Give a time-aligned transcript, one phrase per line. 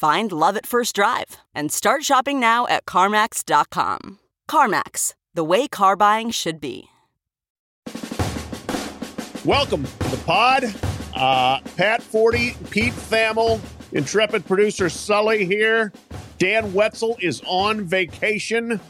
[0.00, 4.18] Find love at first drive and start shopping now at CarMax.com.
[4.48, 6.88] CarMax, the way car buying should be.
[9.44, 10.64] Welcome to the pod.
[11.14, 13.60] Uh, Pat Forde, Pete Thamel,
[13.92, 15.92] intrepid producer Sully here.
[16.38, 18.80] Dan Wetzel is on vacation.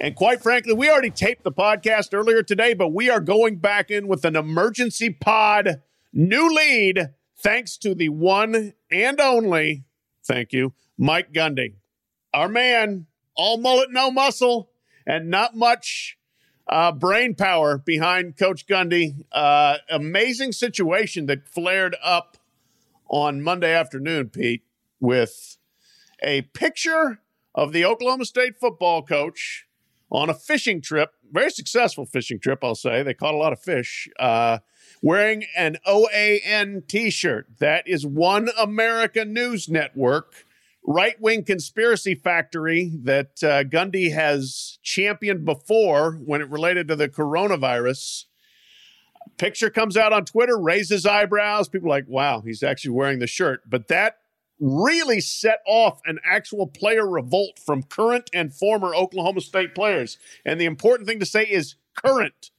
[0.00, 3.88] And quite frankly, we already taped the podcast earlier today, but we are going back
[3.88, 5.80] in with an emergency pod
[6.12, 9.84] new lead thanks to the one and only,
[10.26, 11.74] thank you, Mike Gundy.
[12.32, 14.70] Our man, all mullet, no muscle,
[15.06, 16.18] and not much
[16.68, 19.24] uh, brain power behind Coach Gundy.
[19.32, 22.36] Uh, amazing situation that flared up
[23.08, 24.64] on Monday afternoon, Pete,
[25.00, 25.58] with
[26.22, 27.20] a picture
[27.54, 29.66] of the Oklahoma State football coach
[30.10, 33.02] on a fishing trip, very successful fishing trip, I'll say.
[33.02, 34.58] They caught a lot of fish, uh,
[35.04, 37.46] wearing an OAN t shirt.
[37.58, 40.46] That is One America News Network
[40.86, 47.08] right wing conspiracy factory that uh, Gundy has championed before when it related to the
[47.08, 48.24] coronavirus.
[49.36, 51.68] Picture comes out on Twitter, raises eyebrows.
[51.68, 53.62] People like, wow, he's actually wearing the shirt.
[53.68, 54.18] But that
[54.60, 60.18] really set off an actual player revolt from current and former Oklahoma State players.
[60.44, 62.50] And the important thing to say is current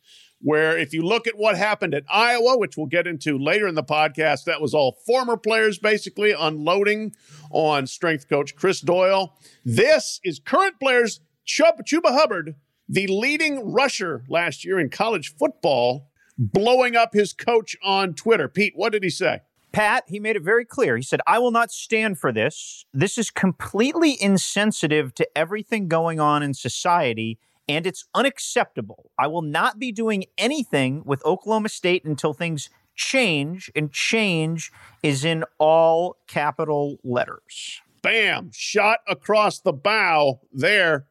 [0.46, 3.74] where if you look at what happened at Iowa, which we'll get into later in
[3.74, 7.16] the podcast, that was all former players basically unloading
[7.50, 9.36] on strength coach Chris Doyle.
[9.66, 12.54] This is current players, Chuba, Chuba Hubbard,
[12.88, 18.48] the leading rusher last year in college football, blowing up his coach on Twitter.
[18.48, 19.40] Pete, what did he say?
[19.72, 20.96] Pat, he made it very clear.
[20.96, 22.86] He said, I will not stand for this.
[22.94, 29.12] This is completely insensitive to everything going on in society and it's unacceptable.
[29.18, 34.72] I will not be doing anything with Oklahoma State until things change, and change
[35.04, 37.82] is in all capital letters.
[38.02, 38.52] Bam!
[38.54, 41.08] Shot across the bow there.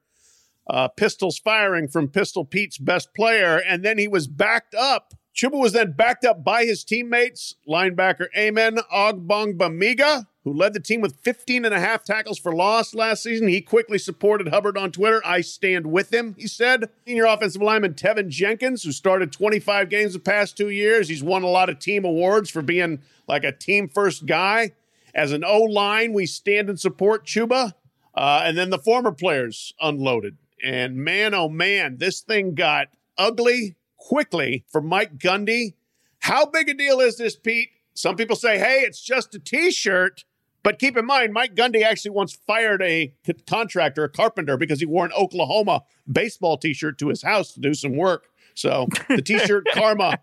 [0.66, 5.12] Uh, pistols firing from Pistol Pete's best player, and then he was backed up.
[5.36, 11.00] Chuba was then backed up by his teammates, linebacker Amen Ogbongbemiga, who led the team
[11.00, 13.48] with 15 and a half tackles for loss last season.
[13.48, 15.22] He quickly supported Hubbard on Twitter.
[15.24, 16.90] I stand with him, he said.
[17.06, 21.08] Senior offensive lineman Teven Jenkins, who started 25 games the past two years.
[21.08, 24.72] He's won a lot of team awards for being like a team first guy.
[25.14, 27.72] As an O line, we stand and support Chuba.
[28.14, 30.36] Uh, and then the former players unloaded.
[30.62, 35.74] And man, oh man, this thing got ugly quickly for Mike Gundy.
[36.20, 37.70] How big a deal is this, Pete?
[37.94, 40.24] Some people say, hey, it's just a t shirt.
[40.64, 43.12] But keep in mind, Mike Gundy actually once fired a
[43.46, 47.74] contractor, a carpenter, because he wore an Oklahoma baseball T-shirt to his house to do
[47.74, 48.24] some work.
[48.54, 50.20] So the T-shirt karma,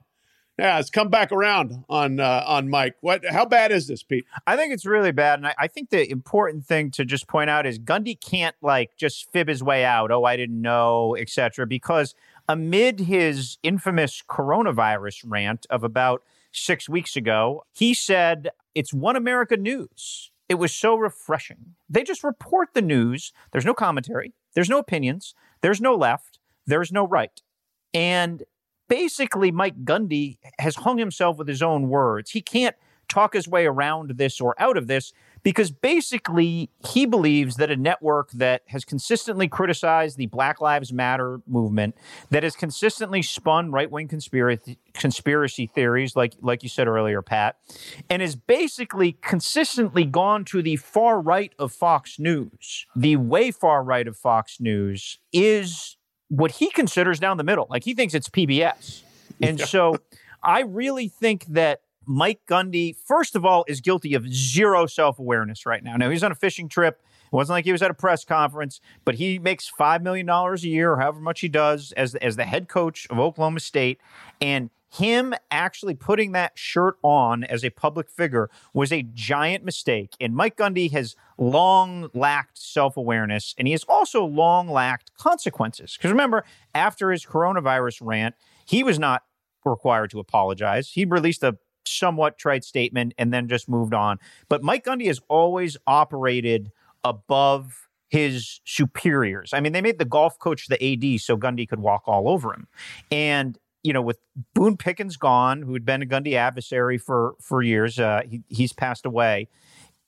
[0.57, 2.95] yeah, it's come back around on uh, on Mike.
[3.01, 3.23] What?
[3.23, 4.25] How bad is this, Pete?
[4.47, 7.51] I think it's really bad, and I, I think the important thing to just point
[7.51, 10.11] out is Gundy can't like just fib his way out.
[10.11, 11.67] Oh, I didn't know, etc.
[11.67, 12.15] Because
[12.49, 19.57] amid his infamous coronavirus rant of about six weeks ago, he said it's One America
[19.57, 20.31] News.
[20.49, 21.75] It was so refreshing.
[21.89, 23.31] They just report the news.
[23.51, 27.41] There's no commentary, there's no opinions, there's no left, there's no right.
[27.93, 28.43] And
[28.89, 32.31] basically, Mike Gundy has hung himself with his own words.
[32.31, 32.75] He can't
[33.07, 35.11] talk his way around this or out of this
[35.43, 41.41] because basically he believes that a network that has consistently criticized the Black Lives Matter
[41.47, 41.95] movement,
[42.29, 47.57] that has consistently spun right-wing conspiracy conspiracy theories, like like you said earlier, Pat,
[48.09, 52.85] and has basically consistently gone to the far right of Fox News.
[52.95, 55.97] The way far right of Fox News is
[56.27, 57.67] what he considers down the middle.
[57.69, 59.03] Like he thinks it's PBS.
[59.41, 59.97] And so
[60.43, 65.65] I really think that Mike Gundy, first of all, is guilty of zero self awareness
[65.65, 65.95] right now.
[65.95, 67.01] Now, he's on a fishing trip.
[67.25, 70.55] It wasn't like he was at a press conference, but he makes $5 million a
[70.57, 74.01] year or however much he does as, as the head coach of Oklahoma State.
[74.41, 80.13] And him actually putting that shirt on as a public figure was a giant mistake.
[80.19, 85.95] And Mike Gundy has long lacked self awareness and he has also long lacked consequences.
[85.95, 86.43] Because remember,
[86.75, 88.35] after his coronavirus rant,
[88.65, 89.23] he was not
[89.63, 90.89] required to apologize.
[90.89, 91.57] He released a
[91.91, 94.19] somewhat trite statement and then just moved on.
[94.49, 96.71] But Mike Gundy has always operated
[97.03, 99.53] above his superiors.
[99.53, 102.53] I mean, they made the golf coach the AD so Gundy could walk all over
[102.53, 102.67] him.
[103.09, 104.19] And you know, with
[104.53, 108.73] Boone Pickens gone, who had been a Gundy adversary for for years, uh, he, he's
[108.73, 109.47] passed away.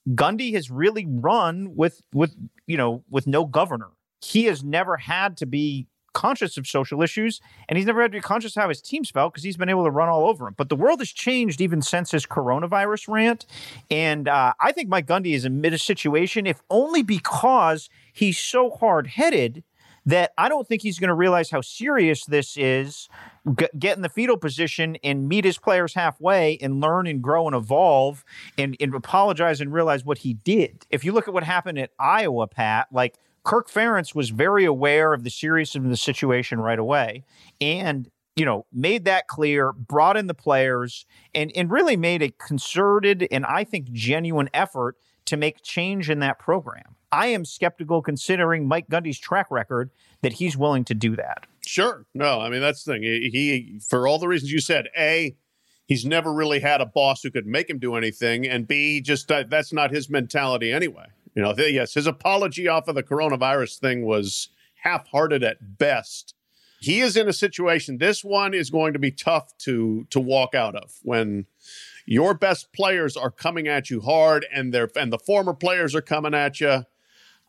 [0.10, 2.36] Gundy has really run with with
[2.68, 3.90] you know with no governor.
[4.22, 8.18] He has never had to be conscious of social issues, and he's never had to
[8.18, 10.54] be conscious how his team's felt because he's been able to run all over him.
[10.58, 13.46] But the world has changed even since his coronavirus rant,
[13.90, 18.70] and uh, I think Mike Gundy is in a situation, if only because he's so
[18.70, 19.64] hard headed
[20.06, 23.08] that I don't think he's going to realize how serious this is.
[23.58, 27.48] G- get in the fetal position and meet his players halfway and learn and grow
[27.48, 28.26] and evolve
[28.58, 30.86] and, and apologize and realize what he did.
[30.90, 35.14] If you look at what happened at Iowa, Pat, like Kirk Ferentz was very aware
[35.14, 37.24] of the seriousness of the situation right away
[37.60, 41.06] and you know, made that clear, brought in the players,
[41.36, 46.20] and and really made a concerted and I think genuine effort to make change in
[46.20, 46.96] that program.
[47.12, 49.92] I am skeptical considering Mike Gundy's track record
[50.22, 51.46] that he's willing to do that.
[51.66, 52.06] Sure.
[52.14, 53.04] No, I mean that's the thing.
[53.04, 55.36] He for all the reasons you said, A,
[55.86, 59.32] he's never really had a boss who could make him do anything, and B, just
[59.32, 61.06] uh, that's not his mentality anyway.
[61.36, 64.50] You know, yes, his apology off of the coronavirus thing was
[64.84, 66.36] half-hearted at best.
[66.80, 67.98] He is in a situation.
[67.98, 71.46] This one is going to be tough to to walk out of when
[72.06, 76.02] your best players are coming at you hard, and they're and the former players are
[76.02, 76.84] coming at you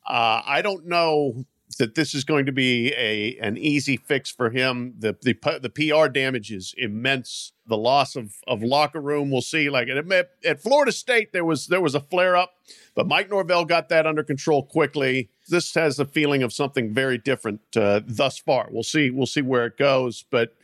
[0.07, 1.45] uh, I don't know
[1.77, 4.95] that this is going to be a an easy fix for him.
[4.99, 7.53] The the the PR damage is immense.
[7.67, 9.71] The loss of of locker room, we'll see.
[9.71, 12.55] Like at, at Florida State, there was there was a flare up,
[12.95, 15.31] but Mike Norvell got that under control quickly.
[15.49, 18.69] This has the feeling of something very different uh, thus far.
[18.71, 19.11] We'll see.
[19.11, 20.25] We'll see where it goes.
[20.31, 20.55] But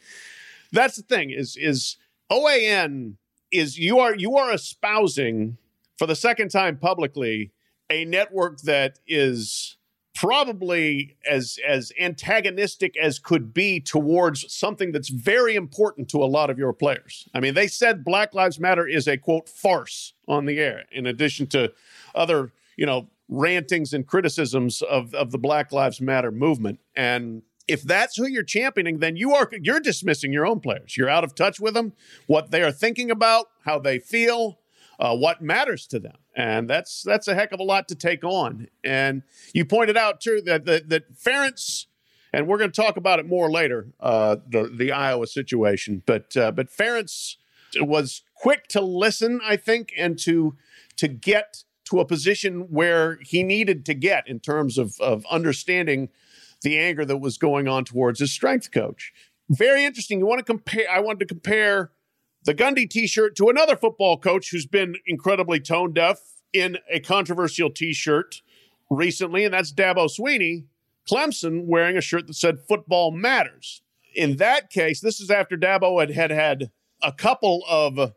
[0.72, 1.96] that's the thing is is
[2.30, 3.14] OAN
[3.50, 5.56] is you are you are espousing
[5.98, 7.52] for the second time publicly
[7.90, 9.76] a network that is
[10.20, 16.50] probably as as antagonistic as could be towards something that's very important to a lot
[16.50, 17.26] of your players.
[17.32, 21.06] I mean, they said Black Lives Matter is a quote farce on the air in
[21.06, 21.72] addition to
[22.14, 27.82] other, you know, rantings and criticisms of of the Black Lives Matter movement and if
[27.82, 30.98] that's who you're championing, then you are you're dismissing your own players.
[30.98, 31.94] You're out of touch with them,
[32.26, 34.58] what they are thinking about, how they feel,
[34.98, 38.24] uh, what matters to them and that's that's a heck of a lot to take
[38.24, 38.68] on.
[38.84, 39.22] And
[39.52, 41.86] you pointed out too that that, that Ferentz,
[42.32, 46.02] and we're going to talk about it more later, uh, the the Iowa situation.
[46.06, 47.36] But uh, but Ferentz
[47.78, 50.56] was quick to listen, I think, and to
[50.96, 56.08] to get to a position where he needed to get in terms of of understanding
[56.62, 59.12] the anger that was going on towards his strength coach.
[59.48, 60.20] Very interesting.
[60.20, 60.84] You want to compare?
[60.90, 61.90] I wanted to compare
[62.44, 66.18] the Gundy t shirt to another football coach who's been incredibly tone deaf
[66.52, 68.42] in a controversial t shirt
[68.90, 70.64] recently, and that's Dabo Swinney,
[71.08, 73.82] Clemson, wearing a shirt that said football matters.
[74.14, 76.70] In that case, this is after Dabo had had, had
[77.02, 78.12] a couple of,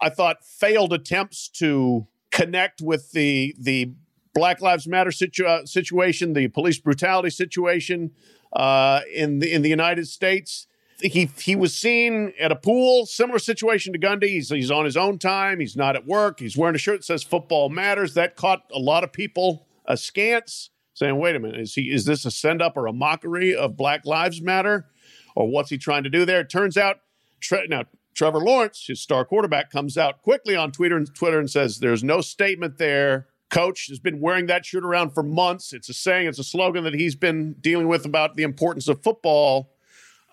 [0.00, 3.92] I thought, failed attempts to connect with the, the
[4.34, 8.12] Black Lives Matter situ- uh, situation, the police brutality situation
[8.52, 10.66] uh, in, the, in the United States
[11.00, 14.28] he he was seen at a pool, similar situation to Gundy.
[14.28, 15.60] He's, he's on his own time.
[15.60, 16.40] He's not at work.
[16.40, 20.70] He's wearing a shirt that says "Football Matters." That caught a lot of people askance,
[20.94, 23.76] saying, "Wait a minute, is he is this a send up or a mockery of
[23.76, 24.86] Black Lives Matter,
[25.34, 27.00] or what's he trying to do there?" It turns out,
[27.40, 27.84] tre- now
[28.14, 32.04] Trevor Lawrence, his star quarterback, comes out quickly on Twitter and Twitter and says, "There's
[32.04, 35.72] no statement there." Coach has been wearing that shirt around for months.
[35.72, 39.04] It's a saying, it's a slogan that he's been dealing with about the importance of
[39.04, 39.75] football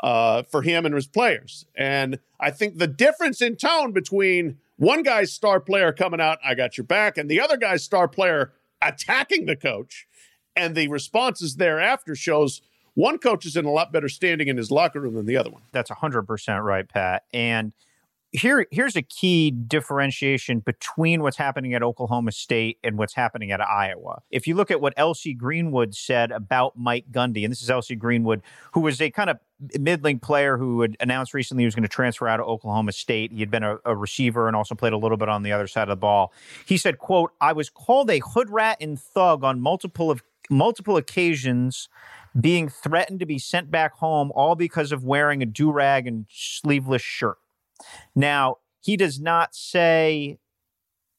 [0.03, 1.65] uh, for him and his players.
[1.75, 6.53] And I think the difference in tone between one guy's star player coming out, I
[6.53, 10.05] got your back, and the other guy's star player attacking the coach
[10.55, 12.61] and the responses thereafter shows
[12.95, 15.49] one coach is in a lot better standing in his locker room than the other
[15.49, 15.63] one.
[15.71, 17.23] That's 100% right, Pat.
[17.33, 17.71] And
[18.33, 23.61] here here's a key differentiation between what's happening at Oklahoma State and what's happening at
[23.61, 24.21] Iowa.
[24.31, 27.97] If you look at what LC Greenwood said about Mike Gundy, and this is LC
[27.97, 28.41] Greenwood,
[28.73, 29.37] who was a kind of
[29.79, 33.31] middling player who had announced recently he was going to transfer out of Oklahoma State.
[33.31, 35.67] He had been a, a, receiver and also played a little bit on the other
[35.67, 36.33] side of the ball.
[36.65, 40.97] He said, "quote I was called a hood rat and thug on multiple of multiple
[40.97, 41.89] occasions."
[42.39, 46.25] Being threatened to be sent back home, all because of wearing a do rag and
[46.31, 47.37] sleeveless shirt.
[48.15, 50.39] Now, he does not say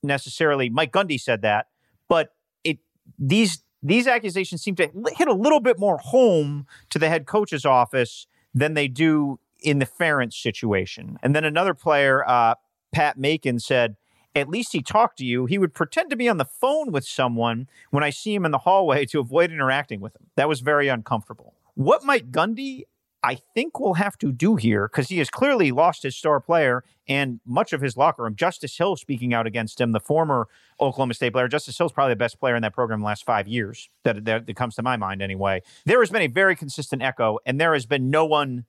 [0.03, 1.69] necessarily, Mike Gundy said that,
[2.09, 2.35] but
[2.65, 2.79] it
[3.17, 7.67] these these accusations seem to hit a little bit more home to the head coach's
[7.67, 11.19] office than they do in the Ferentz situation.
[11.23, 12.55] And then another player, uh,
[12.93, 13.97] Pat Macon, said,
[14.35, 15.47] at least he talked to you.
[15.47, 18.51] He would pretend to be on the phone with someone when I see him in
[18.51, 20.27] the hallway to avoid interacting with him.
[20.37, 21.55] That was very uncomfortable.
[21.75, 22.85] What might Gundy
[23.25, 26.85] I think we'll have to do here because he has clearly lost his star player
[27.09, 28.37] and much of his locker room.
[28.37, 30.47] Justice Hill speaking out against him, the former
[30.78, 31.49] Oklahoma State player.
[31.49, 34.26] Justice Hill is probably the best player in that program the last five years that,
[34.26, 35.62] that, that comes to my mind anyway.
[35.87, 38.66] There has been a very consistent echo, and there has been no one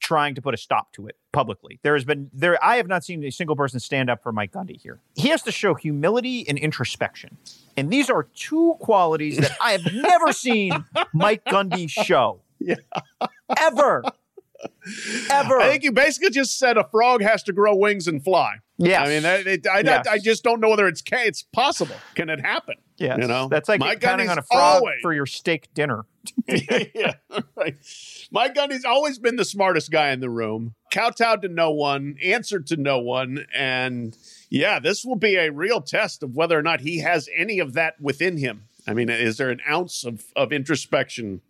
[0.00, 1.80] trying to put a stop to it publicly.
[1.82, 4.52] There has been there I have not seen a single person stand up for Mike
[4.52, 5.00] Gundy here.
[5.16, 7.38] He has to show humility and introspection.
[7.76, 12.42] And these are two qualities that I have never seen Mike Gundy show.
[12.60, 12.76] Yeah.
[13.58, 14.02] Ever.
[15.30, 15.60] Ever.
[15.60, 18.56] I think you basically just said a frog has to grow wings and fly.
[18.78, 19.02] Yeah.
[19.02, 20.06] I mean, it, I, yes.
[20.06, 21.94] I, I, just don't know whether it's it's possible.
[22.14, 22.76] Can it happen?
[22.96, 23.16] Yeah.
[23.18, 26.06] You know, that's like My counting on a frog always, for your steak dinner.
[26.48, 27.14] yeah.
[27.56, 27.76] Right.
[28.30, 32.66] Mike Gundy's always been the smartest guy in the room, kowtowed to no one, answered
[32.68, 34.16] to no one, and
[34.50, 37.74] yeah, this will be a real test of whether or not he has any of
[37.74, 38.64] that within him.
[38.86, 41.42] I mean, is there an ounce of, of introspection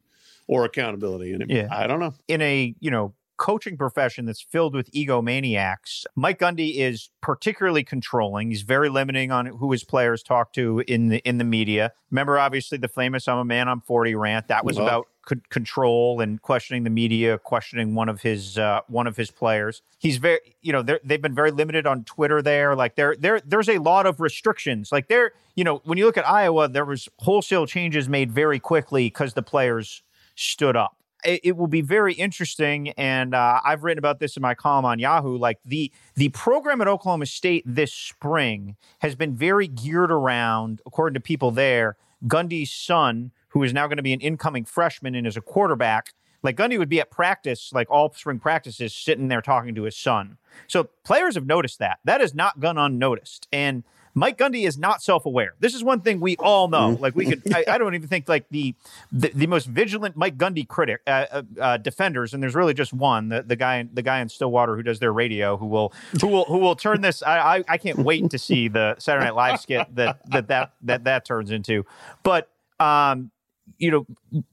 [0.49, 1.51] or accountability in it.
[1.51, 1.69] Yeah.
[1.71, 2.15] I don't know.
[2.27, 8.51] In a, you know, coaching profession that's filled with egomaniacs, Mike Gundy is particularly controlling.
[8.51, 11.93] He's very limiting on who his players talk to in the in the media.
[12.11, 14.49] Remember, obviously, the famous "I'm a man, I'm 40" rant.
[14.49, 18.81] That was well, about c- control and questioning the media, questioning one of his uh,
[18.89, 19.83] one of his players.
[19.99, 22.43] He's very, you know, they've been very limited on Twitter.
[22.43, 24.91] There, like there, there, there's a lot of restrictions.
[24.93, 28.59] Like there, you know, when you look at Iowa, there was wholesale changes made very
[28.59, 30.03] quickly because the players
[30.39, 30.97] stood up.
[31.25, 34.85] It, it will be very interesting, and uh, I've written about this in my column
[34.85, 35.37] on Yahoo.
[35.37, 41.15] Like the the program at Oklahoma State this spring has been very geared around, according
[41.15, 45.27] to people there, Gundy's son, who is now going to be an incoming freshman and
[45.27, 46.15] is a quarterback.
[46.45, 49.97] Like Gundy would be at practice, like all spring practices, sitting there talking to his
[49.97, 50.39] son.
[50.69, 51.99] So players have noticed that.
[52.05, 53.49] That has not gone unnoticed.
[53.53, 53.83] And
[54.19, 55.55] Mike Gundy is not self-aware.
[55.61, 56.93] This is one thing we all know.
[56.93, 57.03] Mm-hmm.
[57.03, 58.75] Like we could, I, I, don't even think like the,
[59.13, 62.93] the, the most vigilant Mike Gundy critic uh, uh, uh, defenders, and there's really just
[62.93, 66.27] one, the, the guy the guy in Stillwater who does their radio, who will who
[66.27, 67.23] will who will turn this.
[67.23, 70.73] I, I, I can't wait to see the Saturday Night Live skit that that that
[70.83, 71.87] that that turns into.
[72.23, 73.31] But um,
[73.79, 74.07] you know,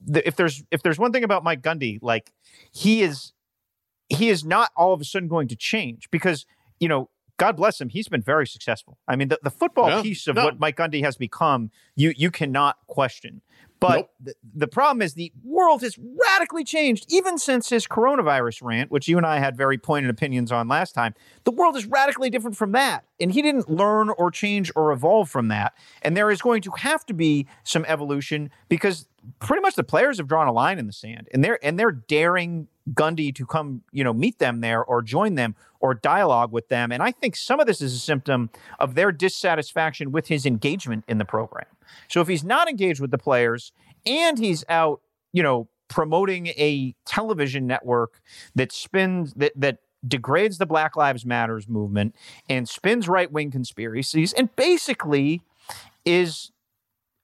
[0.06, 2.32] the, if there's if there's one thing about Mike Gundy, like
[2.72, 3.32] he is
[4.08, 6.46] he is not all of a sudden going to change because
[6.78, 8.98] you know God bless him, he's been very successful.
[9.06, 10.44] I mean, the, the football yeah, piece of no.
[10.44, 13.42] what Mike Gundy has become, you you cannot question.
[13.78, 14.10] But nope.
[14.20, 19.06] the, the problem is the world has radically changed, even since his coronavirus rant, which
[19.06, 21.14] you and I had very pointed opinions on last time.
[21.44, 23.04] The world is radically different from that.
[23.20, 25.74] And he didn't learn or change or evolve from that.
[26.02, 29.08] And there is going to have to be some evolution because
[29.40, 31.92] pretty much the players have drawn a line in the sand and they're and they're
[31.92, 36.68] daring Gundy to come, you know, meet them there or join them or dialogue with
[36.68, 36.92] them.
[36.92, 41.04] And I think some of this is a symptom of their dissatisfaction with his engagement
[41.08, 41.66] in the program.
[42.08, 43.72] So if he's not engaged with the players
[44.04, 45.00] and he's out,
[45.32, 48.20] you know, promoting a television network
[48.54, 52.14] that spins that that degrades the Black Lives Matters movement
[52.48, 55.42] and spins right-wing conspiracies and basically
[56.04, 56.52] is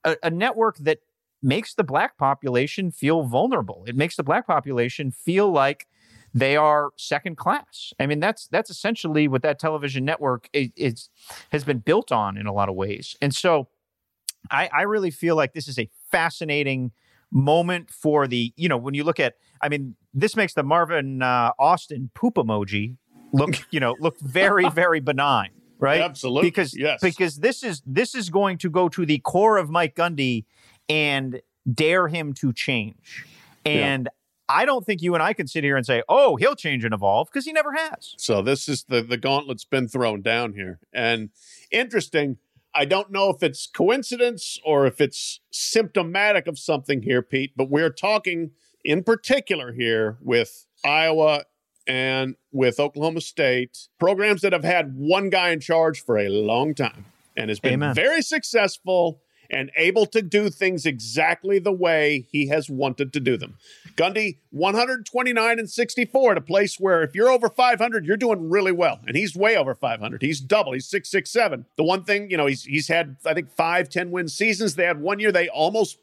[0.04, 0.98] a, a network that
[1.42, 3.84] makes the black population feel vulnerable.
[3.86, 5.86] It makes the black population feel like
[6.34, 7.92] they are second class.
[8.00, 11.08] I mean, that's that's essentially what that television network is, is
[11.50, 13.16] has been built on in a lot of ways.
[13.20, 13.68] And so,
[14.50, 16.92] I, I really feel like this is a fascinating
[17.30, 21.22] moment for the you know when you look at I mean this makes the Marvin
[21.22, 22.96] uh, Austin poop emoji
[23.32, 27.00] look you know look very very benign right absolutely because yes.
[27.00, 30.44] because this is this is going to go to the core of Mike Gundy
[30.92, 31.40] and
[31.72, 33.24] dare him to change
[33.64, 34.10] and yeah.
[34.48, 36.92] I don't think you and I can sit here and say, "Oh, he'll change and
[36.92, 38.14] evolve," because he never has.
[38.18, 41.30] So this is the the gauntlet's been thrown down here, and
[41.70, 42.38] interesting.
[42.74, 47.52] I don't know if it's coincidence or if it's symptomatic of something here, Pete.
[47.54, 51.44] But we're talking in particular here with Iowa
[51.86, 56.74] and with Oklahoma State programs that have had one guy in charge for a long
[56.74, 57.04] time
[57.36, 57.94] and has been Amen.
[57.94, 59.20] very successful
[59.52, 63.58] and able to do things exactly the way he has wanted to do them.
[63.94, 68.72] Gundy, 129 and 64 at a place where if you're over 500, you're doing really
[68.72, 69.00] well.
[69.06, 70.22] And he's way over 500.
[70.22, 70.72] He's double.
[70.72, 71.66] He's 667.
[71.76, 74.74] The one thing, you know, he's he's had, I think, five, 10 win seasons.
[74.74, 75.98] They had one year they almost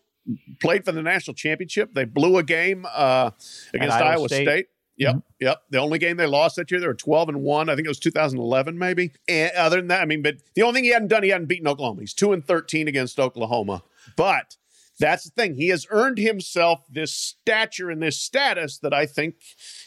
[0.62, 1.94] played for the national championship.
[1.94, 3.32] They blew a game uh,
[3.74, 4.46] against Iowa, Iowa State.
[4.46, 4.68] State.
[5.00, 5.46] Yep, mm-hmm.
[5.46, 5.64] yep.
[5.70, 7.70] The only game they lost that year, they were 12 and 1.
[7.70, 9.12] I think it was 2011, maybe.
[9.28, 11.48] And other than that, I mean, but the only thing he hadn't done, he hadn't
[11.48, 12.02] beaten Oklahoma.
[12.02, 13.84] He's 2 and 13 against Oklahoma.
[14.18, 14.58] But
[15.00, 15.56] that's the thing.
[15.56, 19.36] He has earned himself this stature and this status that I think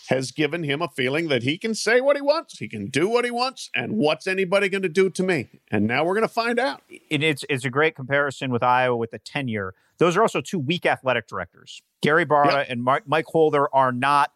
[0.08, 3.08] has given him a feeling that he can say what he wants, he can do
[3.08, 5.48] what he wants, and what's anybody going to do to me?
[5.70, 6.82] And now we're going to find out.
[6.88, 9.74] it's it's a great comparison with Iowa with the tenure.
[9.98, 11.82] Those are also two weak athletic directors.
[12.00, 12.66] Gary Barta yep.
[12.70, 14.32] and Mike Holder are not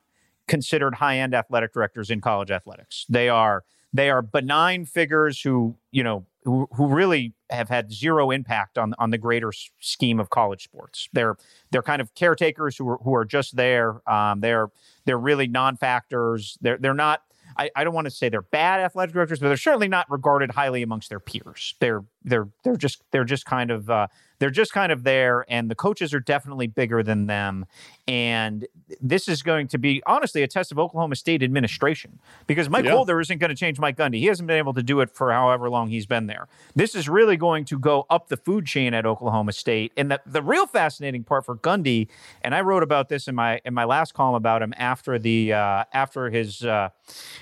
[0.48, 3.06] considered high end athletic directors in college athletics.
[3.08, 8.30] They are they are benign figures who you know who, who really have had zero
[8.30, 11.08] impact on on the greater scheme of college sports.
[11.12, 11.36] They're
[11.70, 14.08] they're kind of caretakers who are who are just there.
[14.08, 14.68] Um, they're
[15.04, 16.58] they're really non factors.
[16.60, 17.22] They're they're not.
[17.58, 20.50] I, I don't want to say they're bad athletic directors, but they're certainly not regarded
[20.50, 21.74] highly amongst their peers.
[21.80, 25.70] They're they're they're just they're just kind of uh, they're just kind of there, and
[25.70, 27.66] the coaches are definitely bigger than them.
[28.08, 28.66] And
[29.00, 32.92] this is going to be honestly a test of Oklahoma State administration because Mike yeah.
[32.92, 34.18] Holder isn't going to change Mike Gundy.
[34.18, 36.46] He hasn't been able to do it for however long he's been there.
[36.74, 39.92] This is really going to go up the food chain at Oklahoma State.
[39.96, 42.08] And the, the real fascinating part for Gundy,
[42.42, 45.52] and I wrote about this in my in my last column about him after the
[45.52, 46.90] uh, after his uh,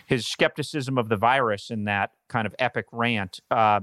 [0.06, 3.40] his skepticism of the virus in that kind of epic rant.
[3.50, 3.80] Uh,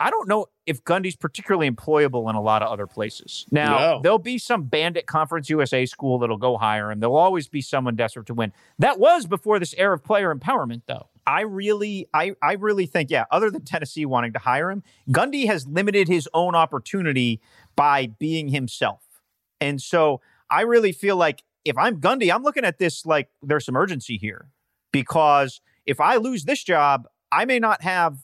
[0.00, 3.46] I don't know if Gundy's particularly employable in a lot of other places.
[3.50, 4.00] Now, no.
[4.02, 7.00] there'll be some bandit Conference USA school that'll go hire him.
[7.00, 8.52] There'll always be someone desperate to win.
[8.78, 11.08] That was before this era of player empowerment, though.
[11.26, 15.46] I really, I, I really think, yeah, other than Tennessee wanting to hire him, Gundy
[15.46, 17.40] has limited his own opportunity
[17.76, 19.02] by being himself.
[19.60, 23.64] And so I really feel like if I'm Gundy, I'm looking at this like there's
[23.64, 24.50] some urgency here
[24.92, 28.18] because if I lose this job, I may not have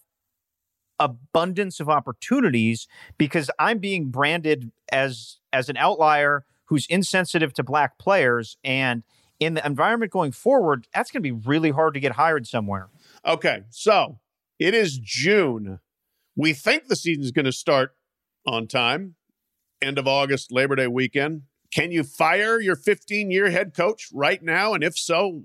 [0.99, 2.87] abundance of opportunities
[3.19, 9.03] because I'm being branded as as an outlier who's insensitive to black players and
[9.41, 12.89] in the environment going forward that's going to be really hard to get hired somewhere.
[13.27, 13.63] Okay.
[13.71, 14.19] So,
[14.59, 15.81] it is June.
[16.37, 17.95] We think the season is going to start
[18.47, 19.17] on time.
[19.83, 21.43] End of August, Labor Day weekend.
[21.73, 24.75] Can you fire your 15 year head coach right now?
[24.75, 25.43] And if so,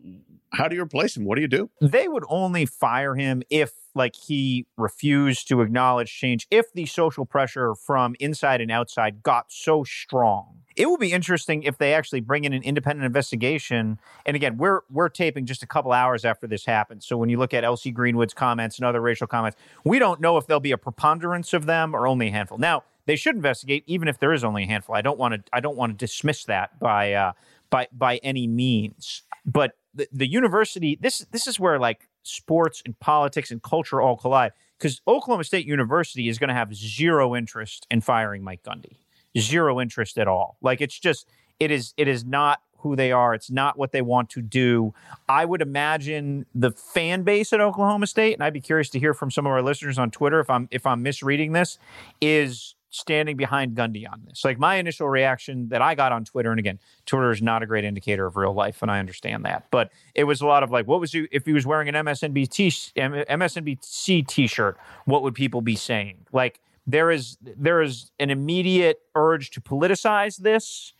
[0.53, 1.25] how do you replace him?
[1.25, 1.69] What do you do?
[1.81, 7.25] They would only fire him if like he refused to acknowledge change if the social
[7.25, 10.61] pressure from inside and outside got so strong.
[10.75, 13.99] It will be interesting if they actually bring in an independent investigation.
[14.25, 17.03] And again, we're we're taping just a couple hours after this happened.
[17.03, 20.37] So when you look at LC Greenwood's comments and other racial comments, we don't know
[20.37, 22.57] if there'll be a preponderance of them or only a handful.
[22.57, 24.95] Now, they should investigate even if there is only a handful.
[24.95, 27.33] I don't want to I don't want to dismiss that by uh,
[27.69, 29.23] by by any means.
[29.45, 34.17] But the, the university this this is where like sports and politics and culture all
[34.17, 38.97] collide because Oklahoma State University is going to have zero interest in firing Mike Gundy.
[39.37, 40.57] Zero interest at all.
[40.61, 41.27] Like it's just
[41.59, 43.33] it is it is not who they are.
[43.33, 44.93] It's not what they want to do.
[45.27, 49.13] I would imagine the fan base at Oklahoma State, and I'd be curious to hear
[49.13, 51.77] from some of our listeners on Twitter if I'm if I'm misreading this,
[52.21, 54.43] is standing behind Gundy on this.
[54.43, 57.65] Like my initial reaction that I got on Twitter, and again, Twitter is not a
[57.65, 60.71] great indicator of real life, and I understand that, but it was a lot of
[60.71, 64.77] like, what was you if he was wearing an MSNBC MSNBC T-shirt?
[65.05, 66.25] What would people be saying?
[66.31, 70.93] Like there is there is an immediate urge to politicize this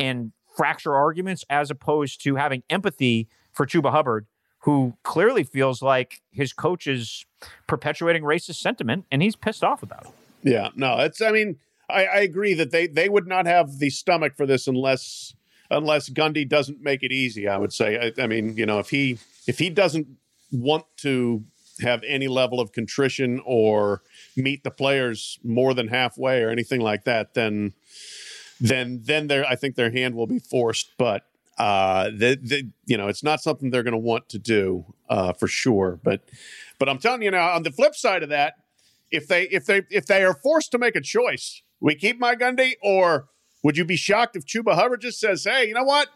[0.00, 4.26] and fracture arguments, as opposed to having empathy for Chuba Hubbard.
[4.60, 7.24] Who clearly feels like his coach is
[7.68, 10.10] perpetuating racist sentiment and he's pissed off about it.
[10.46, 11.20] Yeah, no, it's.
[11.20, 11.58] I mean,
[11.90, 15.34] I, I agree that they they would not have the stomach for this unless
[15.70, 17.48] unless Gundy doesn't make it easy.
[17.48, 18.12] I would say.
[18.16, 20.06] I, I mean, you know, if he if he doesn't
[20.52, 21.44] want to
[21.80, 24.02] have any level of contrition or
[24.36, 27.74] meet the players more than halfway or anything like that, then
[28.60, 30.92] then then their I think their hand will be forced.
[30.96, 31.24] But
[31.58, 35.32] uh, the, the you know it's not something they're going to want to do uh,
[35.32, 35.98] for sure.
[36.04, 36.22] But
[36.78, 38.54] but I'm telling you now, on the flip side of that,
[39.10, 42.40] if they if they if they are forced to make a choice, we keep Mike
[42.40, 43.28] Gundy, or
[43.62, 46.08] would you be shocked if Chuba Hubbard just says, "Hey, you know what?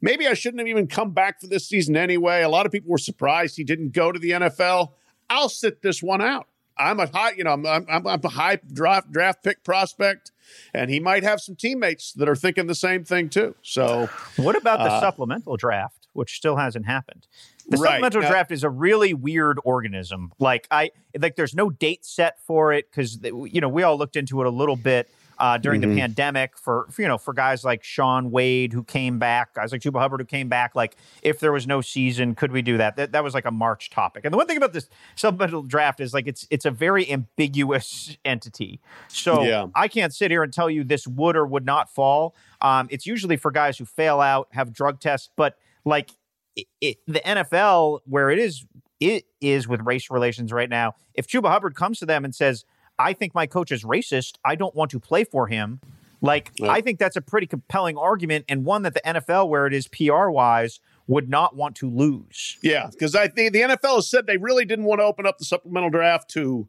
[0.00, 2.90] Maybe I shouldn't have even come back for this season anyway." A lot of people
[2.90, 4.92] were surprised he didn't go to the NFL.
[5.28, 6.46] I'll sit this one out.
[6.78, 10.32] I'm a high, you know, I'm, I'm, I'm a high draft draft pick prospect,
[10.72, 13.54] and he might have some teammates that are thinking the same thing too.
[13.62, 16.02] So, what about the uh, supplemental draft?
[16.12, 17.26] which still hasn't happened.
[17.72, 17.88] The Right.
[17.92, 20.32] supplemental Now- draft is a really weird organism.
[20.38, 24.16] Like I like, there's no date set for it because you know we all looked
[24.16, 25.08] into it a little bit
[25.38, 25.94] uh, during Mm-hmm.
[25.94, 29.72] the pandemic for, for you know for guys like Shaun Wade who came back, guys
[29.72, 30.76] like Chuba Hubbard who came back.
[30.76, 32.96] Like if there was no season, could we do that?
[32.96, 34.24] That that was like a March topic.
[34.24, 38.16] And the one thing about this supplemental draft is like it's it's a very ambiguous
[38.24, 38.80] entity.
[39.08, 39.66] So Yeah.
[39.74, 42.34] I can't sit here and tell you this would or would not fall.
[42.60, 46.10] Um, it's usually for guys who fail out, have drug tests, but like
[46.56, 48.64] it, it, the NFL, where it is,
[49.00, 50.94] it is with race relations right now.
[51.14, 52.64] If Chuba Hubbard comes to them and says,
[52.98, 54.34] "I think my coach is racist.
[54.44, 55.80] I don't want to play for him,"
[56.20, 56.70] like Yeah.
[56.70, 59.88] I think that's a pretty compelling argument and one that the NFL, where it is
[59.88, 62.58] PR wise, would not want to lose.
[62.62, 65.38] Yeah, because I think the NFL has said they really didn't want to open up
[65.38, 66.68] the supplemental draft to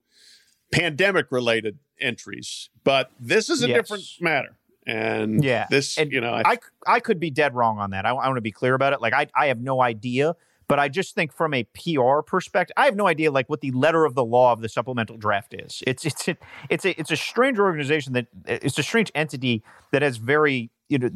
[0.72, 3.78] pandemic related entries, but this is a Yes.
[3.78, 4.58] different matter.
[4.86, 5.68] And Yeah.
[5.70, 8.06] this, And you know, I, I, I could be dead wrong on that.
[8.06, 9.02] I, I want to be clear about it.
[9.02, 10.36] Like I, I have no idea,
[10.68, 13.72] but I just think from a PR perspective, I have no idea like what the
[13.72, 15.84] letter of the law of the supplemental draft is.
[15.86, 16.38] It's it's a,
[16.70, 21.00] it's a it's a strange organization that it's a strange entity that has very you
[21.00, 21.10] know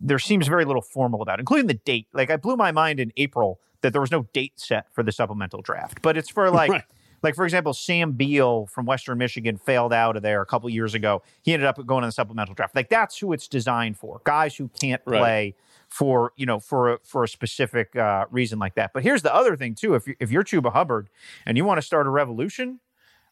[0.00, 2.08] there seems very little formal about, it, including the date.
[2.12, 5.12] Like I blew my mind in April that there was no date set for the
[5.12, 6.70] supplemental draft, but it's for like.
[6.74, 6.84] Right.
[7.24, 10.94] Like for example, Sam Beal from Western Michigan failed out of there a couple years
[10.94, 11.22] ago.
[11.42, 12.76] He ended up going in the supplemental draft.
[12.76, 14.20] Like that's who it's designed for.
[14.24, 15.18] Guys who can't Right.
[15.18, 15.54] play
[15.88, 18.92] for you know for a, for a specific uh, reason like that.
[18.92, 19.94] But here's the other thing too.
[19.94, 21.08] If you, if you're Chuba Hubbard
[21.46, 22.80] and you want to start a revolution,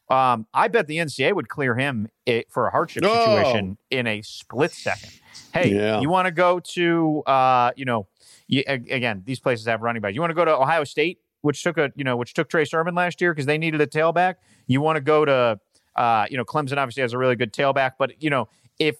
[0.09, 3.25] um, I bet the NCAA would clear him i for a hardship Oh.
[3.25, 5.11] situation in a split second.
[5.53, 5.99] Hey, Yeah.
[6.01, 8.07] you want to go to uh, you know
[8.47, 10.15] you, again these places have running backs.
[10.15, 12.65] You want to go to Ohio State, which took a you know which took Trey
[12.65, 14.35] Sermon last year because they needed a tailback.
[14.65, 15.59] You want to go to
[15.95, 18.47] uh, you know Clemson obviously has a really good tailback, but you know
[18.79, 18.95] if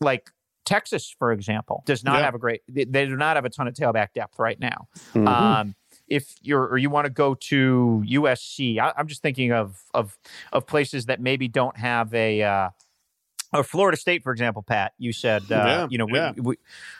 [0.00, 0.30] like
[0.64, 2.24] Texas, for example, does not Yeah.
[2.24, 2.62] have a great.
[2.68, 4.88] They, they do not have a ton of tailback depth right now.
[5.12, 5.28] Mhm.
[5.28, 5.74] Um,
[6.08, 10.18] if you're or you want to go to USC, I, I'm just thinking of of
[10.52, 12.42] of places that maybe don't have a.
[12.42, 12.70] Uh,
[13.54, 16.32] or Florida State, for example, Pat, you said, uh, Yeah, you know, we, yeah.
[16.36, 16.56] we,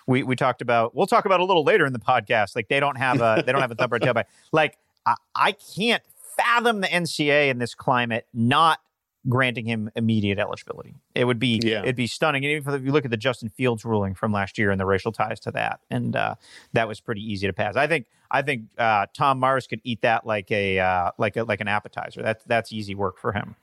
[0.06, 0.94] we we talked about.
[0.94, 2.54] We'll talk about a little later in the podcast.
[2.56, 4.24] Like they don't have a they don't have a thumper tailback.
[4.52, 6.02] Like I, I can't
[6.36, 8.80] fathom the NCAA in this climate not
[9.28, 10.94] granting him immediate eligibility.
[11.14, 11.80] It would be Yeah.
[11.80, 12.44] it'd be stunning.
[12.44, 14.84] And even if you look at the Justin Fields ruling from last year and the
[14.84, 16.34] racial ties to that, and uh,
[16.74, 17.74] that was pretty easy to pass.
[17.76, 21.44] I think I think uh, Tom Mars could eat that like a uh, like a
[21.44, 22.22] like an appetizer.
[22.22, 23.56] That's that's easy work for him.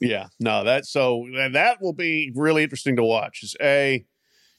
[0.00, 3.42] Yeah, no, that so that will be really interesting to watch.
[3.42, 4.04] Is a,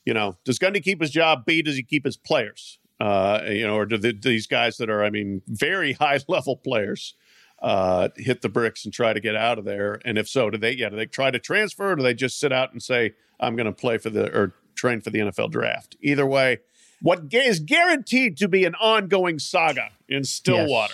[0.06, 1.46] you know, does Gundy keep his job?
[1.46, 2.80] B, does he keep his players?
[3.00, 6.56] Uh, you know, or do the, these guys that are, I mean, very high level
[6.56, 7.16] players,
[7.62, 10.00] uh, hit the bricks and try to get out of there?
[10.06, 10.72] And if so, do they?
[10.72, 11.92] Yeah, do they try to transfer?
[11.92, 14.54] Or do they just sit out and say, "I'm going to play for the or
[14.76, 15.98] train for the NFL draft"?
[16.02, 16.60] Either way,
[17.02, 20.94] what is guaranteed to be an ongoing saga in Stillwater.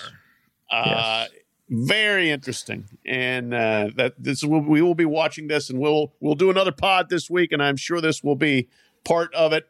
[0.71, 0.85] Yes.
[0.85, 1.25] Uh,
[1.69, 6.35] very interesting, and uh, that this will, we will be watching this, and we'll we'll
[6.35, 8.67] do another pod this week, and I'm sure this will be
[9.03, 9.67] part of it.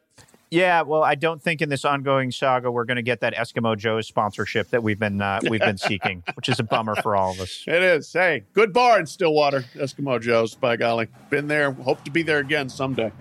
[0.50, 3.78] Yeah, well, I don't think in this ongoing saga we're going to get that Eskimo
[3.78, 7.32] Joe's sponsorship that we've been uh, we've been seeking, which is a bummer for all
[7.32, 7.64] of us.
[7.68, 8.12] It is.
[8.12, 10.54] Hey, good bar in Stillwater, Eskimo Joe's.
[10.54, 11.70] By golly, been there.
[11.70, 13.12] Hope to be there again someday.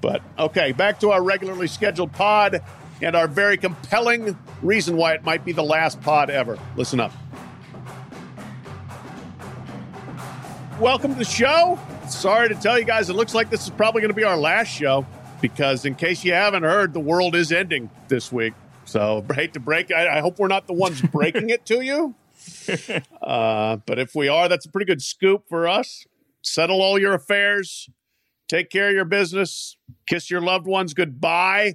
[0.00, 2.62] But okay, back to our regularly scheduled pod
[3.00, 6.58] and our very compelling reason why it might be the last pod ever.
[6.76, 7.12] Listen up.
[10.80, 11.78] Welcome to the show.
[12.06, 14.36] Sorry to tell you guys, it looks like this is probably going to be our
[14.36, 15.06] last show
[15.40, 18.52] because, in case you haven't heard, the world is ending this week.
[18.84, 19.90] So, hate to break.
[19.90, 22.14] I, I hope we're not the ones breaking it to you.
[23.22, 26.06] Uh, but if we are, that's a pretty good scoop for us.
[26.42, 27.90] Settle all your affairs,
[28.46, 31.74] take care of your business, kiss your loved ones goodbye.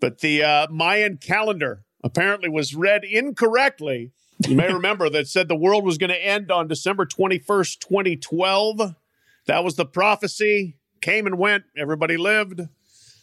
[0.00, 4.12] But the uh, Mayan calendar apparently was read incorrectly.
[4.44, 8.94] You may remember that said the world was going to end on December 21st, 2012.
[9.46, 10.76] That was the prophecy.
[11.00, 11.64] Came and went.
[11.76, 12.60] Everybody lived.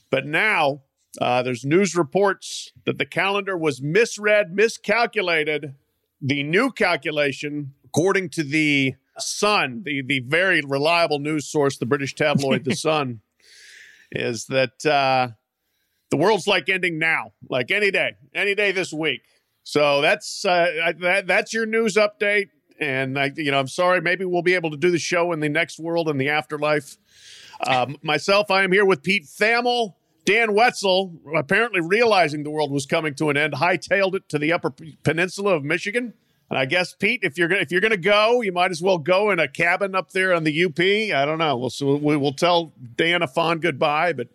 [0.10, 0.82] But now
[1.21, 5.76] uh, there's news reports that the calendar was misread, miscalculated.
[6.21, 12.15] The new calculation, according to the Sun, the, the very reliable news source, the British
[12.15, 13.21] tabloid The Sun,
[14.12, 15.30] is that uh,
[16.10, 19.21] the world's like ending now, like any day, any day this week.
[19.63, 22.49] So that's uh, that, that's your news update.
[22.80, 24.02] And I, you know, I'm sorry.
[24.02, 26.97] Maybe we'll be able to do the show in the next world in the afterlife.
[27.65, 29.93] Um, myself, I am here with Pete Thamel,
[30.26, 31.13] Dan Wetzel.
[31.36, 34.73] Apparently, realizing the world was coming to an end, hightailed it to the Upper
[35.04, 36.13] Peninsula of Michigan.
[36.49, 38.97] And I guess Pete, if you're gonna if you're gonna go, you might as well
[38.97, 40.80] go in a cabin up there on the UP.
[40.80, 41.58] I don't know.
[41.58, 44.28] We'll so we will tell Dan a fond goodbye, but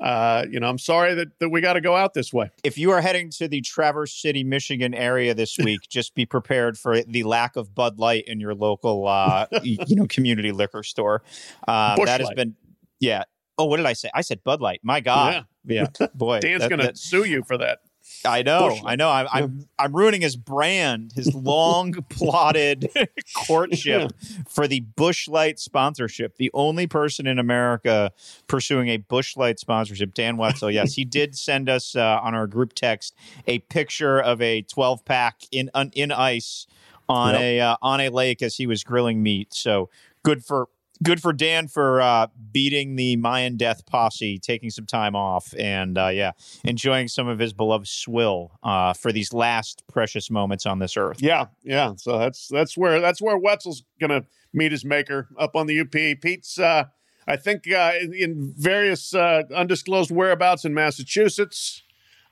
[0.00, 2.50] uh, you know, I'm sorry that, that we got to go out this way.
[2.62, 6.78] If you are heading to the Traverse City, Michigan area this week, just be prepared
[6.78, 11.22] for the lack of Bud Light in your local, uh, you know, community liquor store.
[11.66, 12.54] Uh, that has been,
[13.00, 13.24] yeah.
[13.56, 14.10] Oh, what did I say?
[14.14, 14.80] I said Bud Light.
[14.84, 15.44] My God.
[15.64, 15.86] Yeah.
[16.14, 16.40] Boy.
[16.40, 17.80] Dan's going to sue you for that.
[18.24, 19.10] I know, I know.
[19.10, 22.90] I'm, I'm I'm ruining his brand, his long plotted
[23.36, 24.12] courtship
[24.48, 26.36] for the Busch Light sponsorship.
[26.36, 28.12] The only person in America
[28.46, 30.70] pursuing a Busch Light sponsorship, Dan Wetzel.
[30.70, 33.14] Yes, he did send us uh, on our group text
[33.46, 36.66] a picture of a 12 pack in un, in ice
[37.08, 37.40] on Yep.
[37.42, 39.54] a uh, on a lake as he was grilling meat.
[39.54, 39.88] So
[40.22, 40.68] good for
[41.02, 45.96] good for Dan for uh, beating the Mayan death posse, taking some time off, and
[45.96, 46.32] uh, yeah,
[46.64, 51.20] enjoying some of his beloved swill uh, for these last precious moments on this earth.
[51.20, 51.94] Yeah, yeah.
[51.96, 55.90] So that's that's where that's where Wetzel's to meet his maker up on the UP.
[55.90, 56.84] Pete's, uh,
[57.26, 61.82] I think, uh, in, various uh, undisclosed whereabouts in Massachusetts.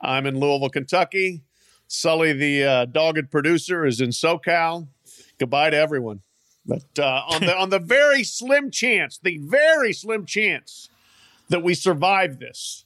[0.01, 1.43] I'm in Louisville, Kentucky.
[1.89, 4.89] Sully, the dogged producer, is in SoCal.
[5.39, 6.21] Goodbye to everyone.
[6.67, 10.89] But uh, on the on the very slim chance, the very slim chance
[11.49, 12.85] that we survive this,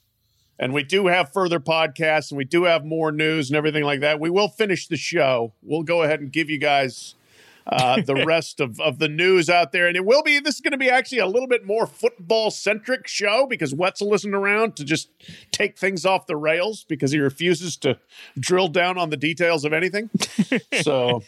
[0.58, 4.00] and we do have further podcasts and we do have more news and everything like
[4.00, 4.20] that.
[4.20, 5.54] We will finish the show.
[5.62, 7.14] We'll go ahead and give you guys
[7.66, 9.86] uh, the rest of, of the news out there.
[9.86, 12.50] And it will be, this is going to be actually a little bit more football
[12.50, 15.08] centric show because Wetzel isn't around to just
[15.50, 17.98] take things off the rails because he refuses to
[18.38, 20.10] drill down on the details of anything.
[20.82, 21.22] so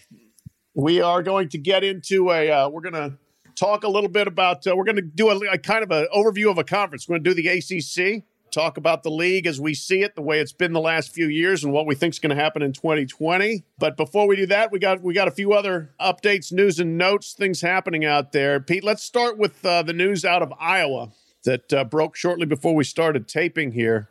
[0.75, 3.17] we are going to get into a, uh, we're going to
[3.55, 6.07] talk a little bit about, uh, we're going to do a, a kind of an
[6.15, 7.09] overview of a conference.
[7.09, 10.23] We're going to do the ACC talk about the league as we see it, the
[10.23, 12.63] way it's been the last few years, and what we think is going to happen
[12.63, 13.65] in 2020.
[13.79, 16.97] But before we do that, we got we got a few other updates, news, and
[16.97, 18.61] notes, things happening out there.
[18.61, 21.11] Pete, let's start with uh, the news out of Iowa
[21.45, 24.09] that uh, broke shortly before we started taping here.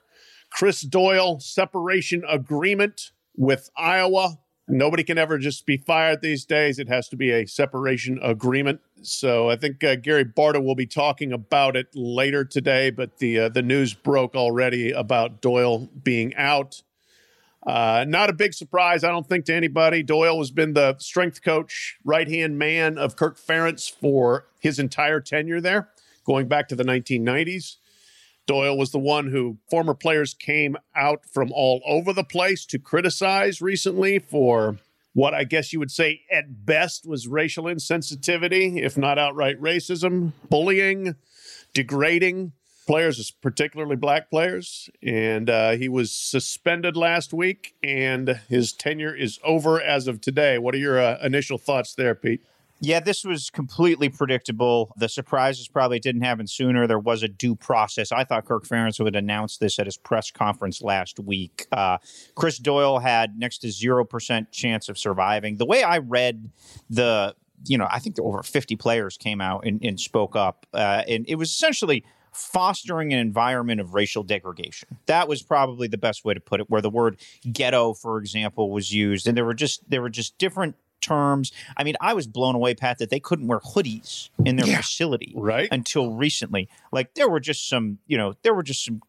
[0.52, 4.38] Chris Doyle separation agreement with Iowa.
[4.68, 6.80] Nobody can ever just be fired these days.
[6.80, 8.80] It has to be a separation agreement.
[9.02, 12.90] So I think uh, Gary Barta will be talking about it later today.
[12.90, 16.82] But the uh, the news broke already about Doyle being out.
[17.66, 20.02] Uh, not a big surprise, I don't think, to anybody.
[20.02, 25.20] Doyle has been the strength coach, right hand man of Kirk Ferentz for his entire
[25.20, 25.90] tenure there,
[26.26, 27.78] going back to the 1990s.
[28.52, 32.78] Doyle was the one who former players came out from all over the place to
[32.78, 34.76] criticize recently for
[35.14, 40.34] what I guess you would say at best was racial insensitivity, if not outright racism,
[40.50, 41.16] bullying,
[41.74, 42.52] degrading
[42.86, 44.90] players, particularly black players.
[45.02, 50.58] And uh, he was suspended last week, and his tenure is over as of today.
[50.58, 52.42] What are your uh, initial thoughts there, Pete?
[52.84, 54.92] Yeah, this was completely predictable.
[54.98, 56.88] The surprises probably didn't happen sooner.
[56.88, 58.12] There was a due process.
[58.12, 61.68] I thought Kirk Ferentz would announce this at his press conference last week.
[61.72, 62.00] Uh,
[62.34, 65.58] Chris Doyle had next to zero percent chance of surviving.
[65.58, 66.50] The way I read
[66.90, 67.36] the,
[67.68, 71.24] you know, I think over fifty players came out and, and spoke up, uh, and
[71.28, 74.98] it was essentially fostering an environment of racial degradation.
[75.06, 76.70] That was probably the best way to put it.
[76.70, 77.20] Where the word
[77.52, 81.52] ghetto, for example, was used, and there were just there were just different terms.
[81.76, 85.34] I mean, I was blown away, Pat, that they couldn't wear hoodies in their facility
[85.36, 85.68] Right.
[85.72, 86.70] until recently.
[86.92, 89.02] Like there were just some, you know, there were just some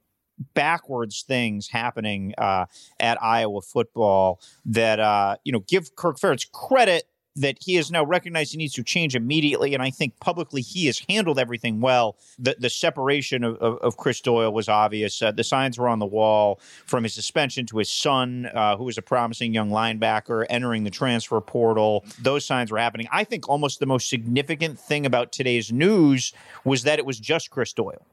[0.54, 2.66] backwards things happening uh,
[2.98, 7.04] at Iowa football that uh, you know give Kirk Ferentz credit
[7.36, 10.86] that he has now recognized he needs to change immediately, and I think publicly he
[10.86, 12.16] has handled everything well.
[12.38, 15.22] The the separation of, of, of Chris Doyle was obvious.
[15.22, 18.84] Uh, the signs were on the wall from his suspension to his son, uh, who
[18.84, 22.04] was a promising young linebacker, entering the transfer portal.
[22.20, 23.08] Those signs were happening.
[23.10, 26.32] I think almost the most significant thing about today's news
[26.64, 28.06] was that it was just Chris Doyle.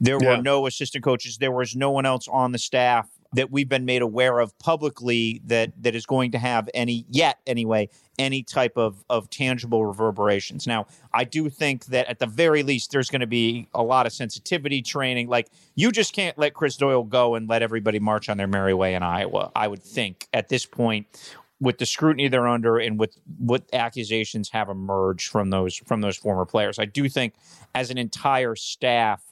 [0.00, 0.36] There Yeah.
[0.36, 1.38] were no assistant coaches.
[1.38, 5.40] There was no one else on the staff that we've been made aware of publicly
[5.46, 10.66] that that is going to have any yet anyway any type of of tangible reverberations.
[10.66, 14.06] Now, I do think that at the very least there's going to be a lot
[14.06, 15.28] of sensitivity training.
[15.28, 18.74] Like you just can't let Chris Doyle go and let everybody march on their merry
[18.74, 19.50] way in Iowa.
[19.54, 21.06] I would think at this point
[21.60, 26.16] with the scrutiny they're under and with what accusations have emerged from those from those
[26.16, 26.78] former players.
[26.78, 27.34] I do think
[27.74, 29.22] as an entire staff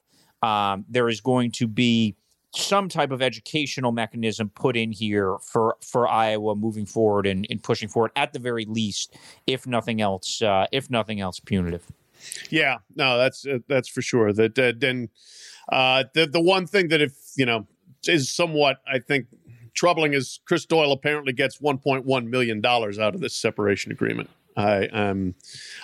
[0.43, 2.17] um, there is going to be
[2.55, 7.63] some type of educational mechanism put in here for for Iowa moving forward and, and
[7.63, 11.87] pushing forward at the very least, if nothing else, uh, if nothing else, punitive.
[12.51, 14.33] Yeah, no, that's uh, that's for sure.
[14.33, 15.09] That uh, then
[15.71, 17.67] uh, the the one thing that if you know
[18.07, 19.27] is somewhat I think
[19.75, 24.29] troubling is Chris Doyle apparently gets 1.1 million dollars out of this separation agreement.
[24.57, 25.35] I um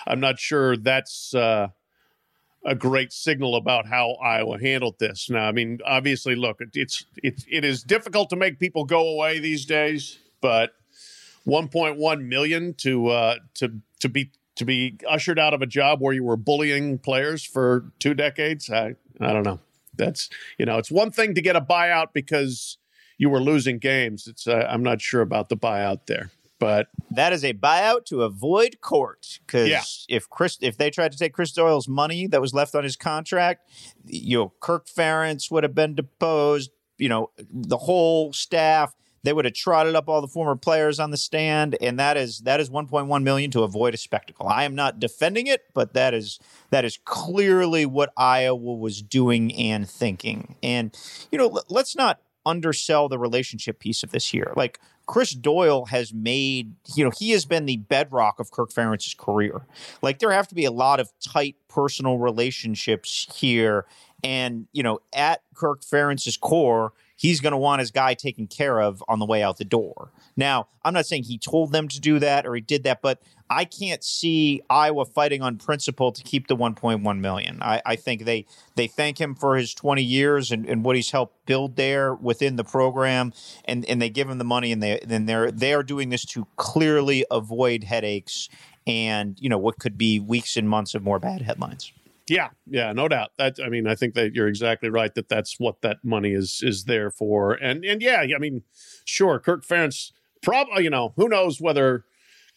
[0.05, 1.69] I'm not sure that's uh,
[2.65, 5.29] a great signal about how Iowa handled this.
[5.29, 9.39] Now, I mean, obviously, look, it's it's it is difficult to make people go away
[9.39, 10.71] these days, but
[11.47, 16.13] 1.1 million to uh, to to be to be ushered out of a job where
[16.13, 18.69] you were bullying players for two decades.
[18.69, 19.59] I I don't know.
[19.95, 22.77] That's you know, it's one thing to get a buyout because
[23.17, 24.27] you were losing games.
[24.27, 26.31] It's uh, I'm not sure about the buyout there.
[26.59, 29.39] But that is a buyout to avoid court.
[29.45, 29.83] Because Yeah.
[30.09, 32.95] if Chris, if they tried to take Chris Doyle's money that was left on his
[32.95, 33.69] contract,
[34.05, 36.71] you know, Kirk Ferentz would have been deposed.
[36.97, 38.93] You know, the whole staff.
[39.21, 42.39] They would have trotted up all the former players on the stand, and that is
[42.39, 44.47] that is 1.1 million to avoid a spectacle.
[44.47, 49.53] I am not defending it, but that is that is clearly what Iowa was doing
[49.55, 50.55] and thinking.
[50.63, 50.97] And
[51.33, 54.53] you know, l- let's not undersell the relationship piece of this here.
[54.55, 59.15] Like Chris Doyle has made, you know, he has been the bedrock of Kirk Ferentz's
[59.15, 59.65] career.
[60.03, 63.87] Like there have to be a lot of tight personal relationships here.
[64.23, 68.79] And, you know, at Kirk Ferentz's core, he's going to want his guy taken care
[68.79, 70.09] of on the way out the door.
[70.37, 73.21] Now, I'm not saying he told them to do that or he did that, but
[73.49, 77.61] I can't see Iowa fighting on principle to keep the 1.1 million.
[77.61, 81.11] I, I think they they thank him for his 20 years and, and what he's
[81.11, 83.33] helped build there within the program,
[83.65, 86.23] and, and they give him the money, and they then they're they are doing this
[86.25, 88.47] to clearly avoid headaches
[88.87, 91.91] and you know what could be weeks and months of more bad headlines.
[92.29, 93.31] Yeah, yeah, no doubt.
[93.37, 96.61] That I mean, I think that you're exactly right that that's what that money is
[96.63, 97.53] is there for.
[97.53, 98.63] And and yeah, I mean,
[99.05, 100.11] sure, Kirk Ferentz
[100.41, 102.05] probably, uh, you know, who knows whether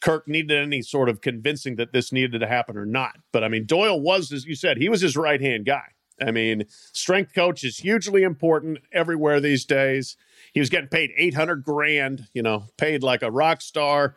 [0.01, 3.17] Kirk needed any sort of convincing that this needed to happen or not.
[3.33, 5.85] But I mean, Doyle was, as you said, he was his right hand guy.
[6.21, 10.17] I mean, strength coach is hugely important everywhere these days.
[10.53, 14.15] He was getting paid 800 grand, you know, paid like a rock star.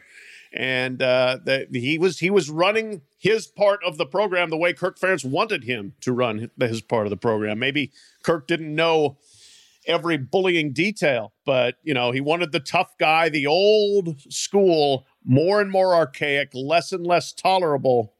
[0.55, 4.71] And uh, that he was he was running his part of the program the way
[4.73, 7.59] Kirk Ferentz wanted him to run his part of the program.
[7.59, 7.91] Maybe
[8.23, 9.17] Kirk didn't know
[9.85, 15.59] every bullying detail, but you know he wanted the tough guy, the old school, more
[15.59, 18.13] and more archaic, less and less tolerable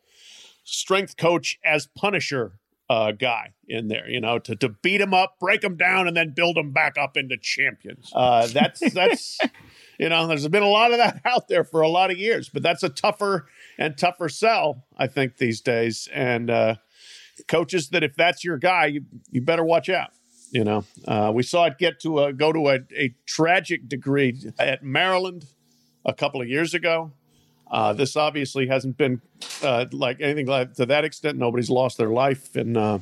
[0.65, 4.09] strength coach as Punisher uh, guy in there.
[4.09, 6.97] You know, to to beat him up, break him down, and then build him back
[6.97, 8.11] up into champions.
[8.13, 9.39] Uh, that's that's.
[9.97, 12.49] You know, there's been a lot of that out there for a lot of years,
[12.49, 16.09] but that's a tougher and tougher sell, I think, these days.
[16.13, 16.75] And uh,
[17.47, 20.09] coaches that if that's your guy, you, you better watch out.
[20.51, 24.39] You know, uh, we saw it get to a go to a, a tragic degree
[24.59, 25.45] at Maryland
[26.05, 27.11] a couple of years ago.
[27.69, 29.21] Uh, this obviously hasn't been
[29.63, 31.37] uh, like anything like to that extent.
[31.37, 32.99] Nobody's lost their life in uh,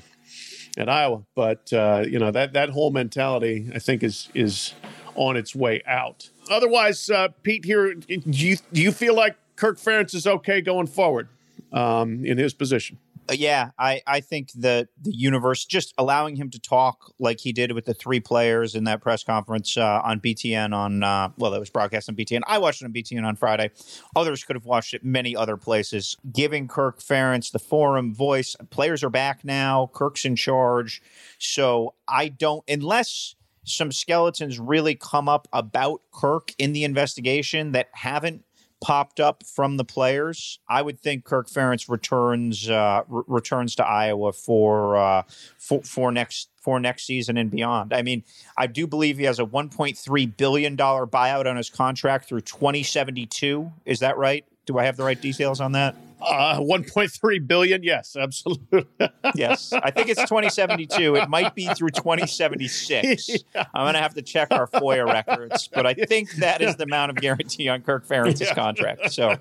[0.78, 4.74] in Iowa, but uh, you know that that whole mentality, I think, is is
[5.16, 6.30] on its way out.
[6.50, 10.88] Otherwise, uh, Pete, here, do you do you feel like Kirk Ferentz is okay going
[10.88, 11.30] forward
[11.72, 12.98] um, in his position?
[13.30, 17.54] Uh, yeah, I, I think the the universe just allowing him to talk like he
[17.54, 21.54] did with the three players in that press conference uh, on BTN on uh, well,
[21.54, 22.42] it was broadcast on BTN.
[22.48, 23.72] I watched it on BTN on Friday.
[24.16, 26.18] Others could have watched it many other places.
[26.34, 28.58] Giving Kirk Ferentz the forum voice.
[28.70, 29.90] Players are back now.
[29.94, 31.02] Kirk's in charge,
[31.38, 37.90] so I don't unless some skeletons really come up about Kirk in the investigation that
[37.94, 38.44] haven't
[38.84, 40.60] popped up from the players.
[40.68, 45.24] I would think Kirk Ferentz returns uh, re- returns to Iowa for, uh,
[45.58, 47.94] for for next for next season and beyond.
[47.94, 48.24] I mean,
[48.58, 53.72] I do believe he has a 1.3 billion dollar buyout on his contract through 2072.
[53.86, 54.46] Is that right?
[54.66, 55.96] Do I have the right details on that?
[56.26, 57.84] Uh, 1.3 billion.
[57.84, 58.86] Yes, absolutely.
[59.36, 61.16] Yes, I think it's 2072.
[61.16, 63.30] It might be through 2076.
[63.56, 66.84] I'm going to have to check our FOIA records, but I think that is the
[66.84, 68.54] amount of guarantee on Kirk Ferentz's Yeah.
[68.54, 69.12] contract.
[69.12, 69.36] So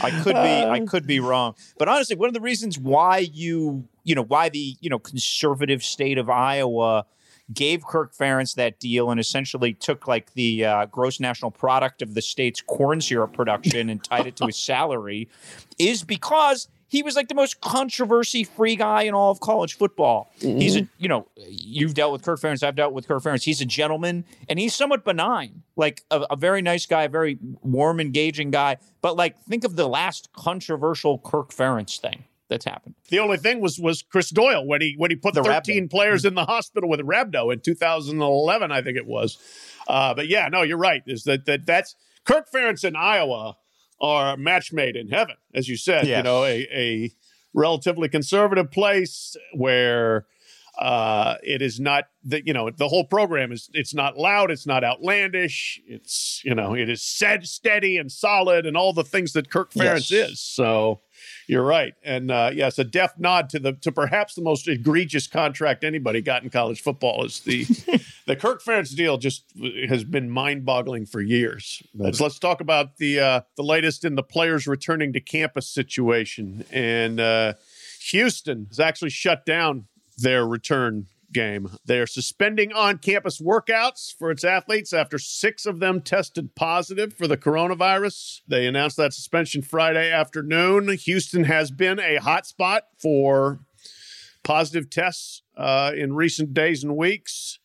[0.00, 1.54] I could be I could be wrong.
[1.78, 5.82] But honestly, one of the reasons why you you know why the you know conservative
[5.82, 7.06] state of Iowa
[7.52, 12.14] gave Kirk Ferentz that deal and essentially took like the uh, gross national product of
[12.14, 15.28] the state's corn syrup production and tied it to his salary
[15.78, 20.30] is because he was like the most controversy free guy in all of college football.
[20.58, 23.44] He's a, you know, you've dealt with Kirk Ferentz, I've dealt with Kirk Ferentz.
[23.44, 27.38] He's a gentleman and he's somewhat benign, like a, a very nice guy, a very
[27.62, 28.76] warm, engaging guy.
[29.00, 32.94] But like, think of the last controversial Kirk Ferentz thing that's happened.
[33.08, 36.24] The only thing was was Chris Doyle when he when he put The 13 players
[36.24, 39.38] in the hospital with rhabdo in 2011, I think it was.
[39.88, 41.02] Uh, but yeah, no, you're right.
[41.06, 43.56] Is that that that's Kirk Ferentz in Iowa
[44.00, 46.06] are match made in heaven, as you said.
[46.18, 47.10] You know, a, a
[47.54, 50.26] relatively conservative place where
[50.78, 54.66] uh, it is not that you know the whole program is it's not loud, it's
[54.66, 59.32] not outlandish, it's you know it is said steady and solid and all the things
[59.34, 60.30] that Kirk Ferentz Yes.
[60.30, 60.40] is.
[60.40, 61.00] So
[61.46, 65.26] You're right, and uh, yes, a deaf nod to the to perhaps the most egregious
[65.26, 67.64] contract anybody got in college football is the
[68.26, 69.18] the Kirk Ferentz deal.
[69.18, 69.44] Just
[69.88, 71.82] has been mind boggling for years.
[71.94, 76.64] But let's talk about the uh, the latest in the players returning to campus situation,
[76.70, 77.54] and uh,
[78.10, 79.86] Houston has actually shut down
[80.18, 81.70] their return game.
[81.84, 87.14] They are suspending on campus workouts for its athletes after six of them tested positive
[87.14, 88.40] for the coronavirus.
[88.46, 90.88] They announced that suspension Friday afternoon.
[90.96, 93.60] Houston has been a hotspot for
[94.42, 97.58] positive tests uh, in recent days and weeks.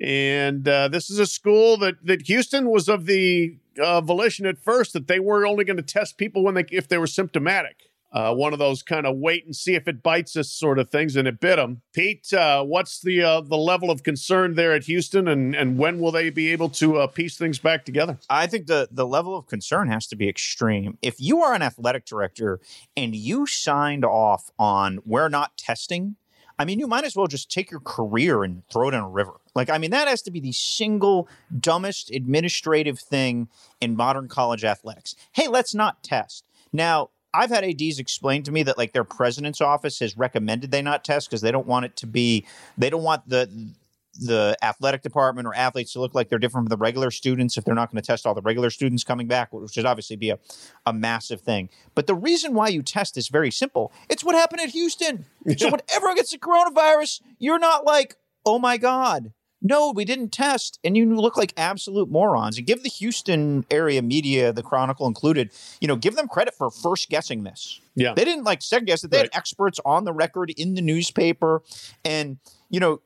[0.00, 4.58] And uh, this is a school that, that Houston was of the uh, volition at
[4.58, 7.91] first that they were only going to test people when they if they were symptomatic
[8.12, 10.90] uh, one of those kind of wait and see if it bites us sort of
[10.90, 11.82] things, and it bit them.
[11.92, 15.98] Pete, uh, what's the uh, the level of concern there at Houston, and and when
[15.98, 18.18] will they be able to uh, piece things back together?
[18.28, 20.98] I think the the level of concern has to be extreme.
[21.02, 22.60] If you are an athletic director
[22.96, 26.16] and you signed off on we're not testing,
[26.58, 29.08] I mean, you might as well just take your career and throw it in a
[29.08, 29.40] river.
[29.54, 33.48] Like, I mean, that has to be the single dumbest administrative thing
[33.80, 35.14] in modern college athletics.
[35.32, 36.44] Hey, let's not test.
[36.72, 40.82] Now, I've had ADs explain to me that like their president's office has recommended they
[40.82, 43.72] not test because they don't want it to be they don't want the
[44.20, 47.64] the athletic department or athletes to look like they're different from the regular students if
[47.64, 50.30] they're not going to test all the regular students coming back, which would obviously be
[50.30, 50.38] a,
[50.84, 51.70] a massive thing.
[51.94, 53.90] But the reason why you test is very simple.
[54.10, 55.24] It's what happened at Houston.
[55.56, 59.32] So whenever gets the coronavirus, you're not like, oh my God,
[59.62, 62.58] no, we didn't test, and you look like absolute morons.
[62.58, 65.50] And give the Houston area media, the Chronicle included,
[65.80, 67.80] you know, give them credit for first guessing this.
[67.94, 69.10] Yeah, they didn't like second guess it.
[69.10, 69.30] They right.
[69.32, 71.62] had experts on the record in the newspaper,
[72.04, 72.38] and
[72.68, 73.00] you know.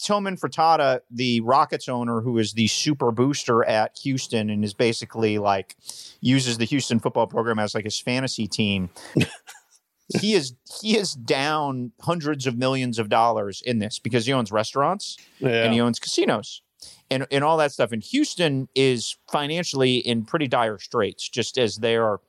[0.00, 5.38] Tillman Fertitta, the Rockets owner, who is the super booster at Houston and is basically
[5.38, 5.76] like
[6.20, 8.90] uses the Houston football program as like his fantasy team.
[10.20, 14.50] he is he is down hundreds of millions of dollars in this because he owns
[14.50, 15.64] restaurants yeah.
[15.64, 16.62] and he owns casinos
[17.10, 17.92] and and all that stuff.
[17.92, 22.20] And Houston is financially in pretty dire straits, just as they are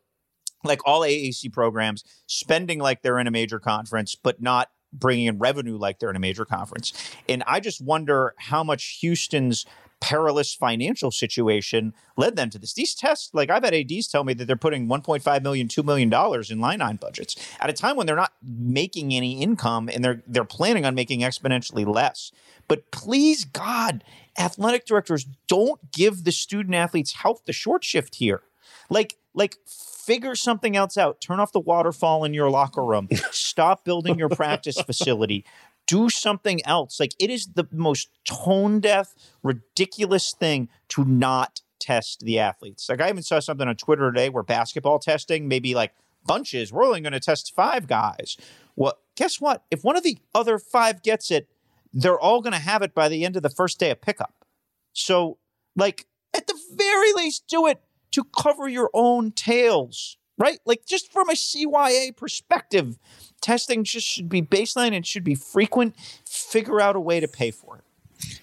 [0.64, 5.38] like all AAC programs spending like they're in a major conference, but not bringing in
[5.38, 6.94] revenue like they're in a major conference.
[7.28, 9.66] And I just wonder how much Houston's
[10.02, 12.74] perilous financial situation led them to this.
[12.74, 16.10] These tests, like I've had ADs tell me that they're putting 1.5 million, 2 million
[16.10, 20.04] dollars in line nine budgets at a time when they're not making any income and
[20.04, 22.32] they're they're planning on making exponentially less.
[22.68, 24.04] But please God,
[24.38, 28.41] athletic directors don't give the student athletes health the short shift here.
[28.89, 31.22] Like like figure something else out.
[31.22, 33.10] Turn off the waterfall in your locker room.
[33.32, 35.45] Stop building your practice facility
[35.90, 37.00] do something else.
[37.00, 42.88] Like it is the most tone deaf, ridiculous thing to not test the athletes.
[42.88, 45.94] Like I even saw something on Twitter today where basketball testing, maybe like
[46.26, 48.38] bunches, we're only going to test five guys.
[48.76, 49.64] Well, guess what?
[49.72, 51.50] If one of the other five gets it,
[51.92, 54.46] they're all going to have it by the end of the first day of pickup.
[54.94, 55.40] So,
[55.76, 57.82] like, at the very least, do it
[58.12, 60.60] to cover your own tails, right?
[60.66, 63.00] Like, just from a CYA perspective,
[63.42, 65.96] testing just should be baseline and should be frequent.
[66.26, 67.84] Figure out a way to pay for it.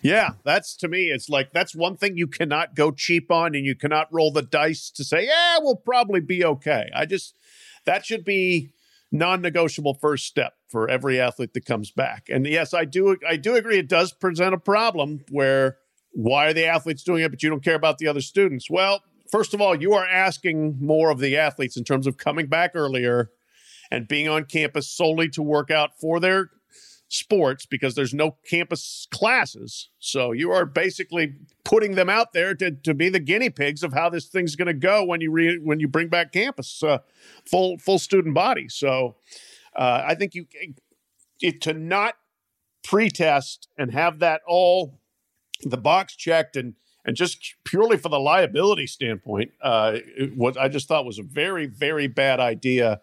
[0.01, 3.65] Yeah, that's to me, it's like that's one thing you cannot go cheap on and
[3.67, 6.91] you cannot roll the dice to say, yeah, we'll probably be okay.
[6.95, 7.37] I just,
[7.85, 8.71] that should be
[9.13, 12.29] non negotiable first step for every athlete that comes back.
[12.31, 15.79] And yes, I do, I do agree it does present a problem where
[16.13, 18.71] why are the athletes doing it, but you don't care about the other students?
[18.71, 22.47] Well, first of all, you are asking more of the athletes in terms of coming
[22.47, 23.31] back earlier
[23.91, 26.51] and being on campus solely to work out for their
[27.09, 29.91] sports because there's no campus classes.
[29.99, 31.35] So you are basically
[31.65, 34.67] putting them out there to, to be the guinea pigs of how this thing's going
[34.67, 36.99] to go when you re, when you bring back campus uh,
[37.49, 38.69] full full student body.
[38.69, 39.17] So
[39.77, 40.47] uh, I think you
[41.41, 42.15] it, to not
[42.83, 45.01] pretest and have that all
[45.63, 46.75] the box checked and
[47.05, 49.99] and just purely for the liability standpoint, uh,
[50.35, 53.01] what I just thought was a very very bad idea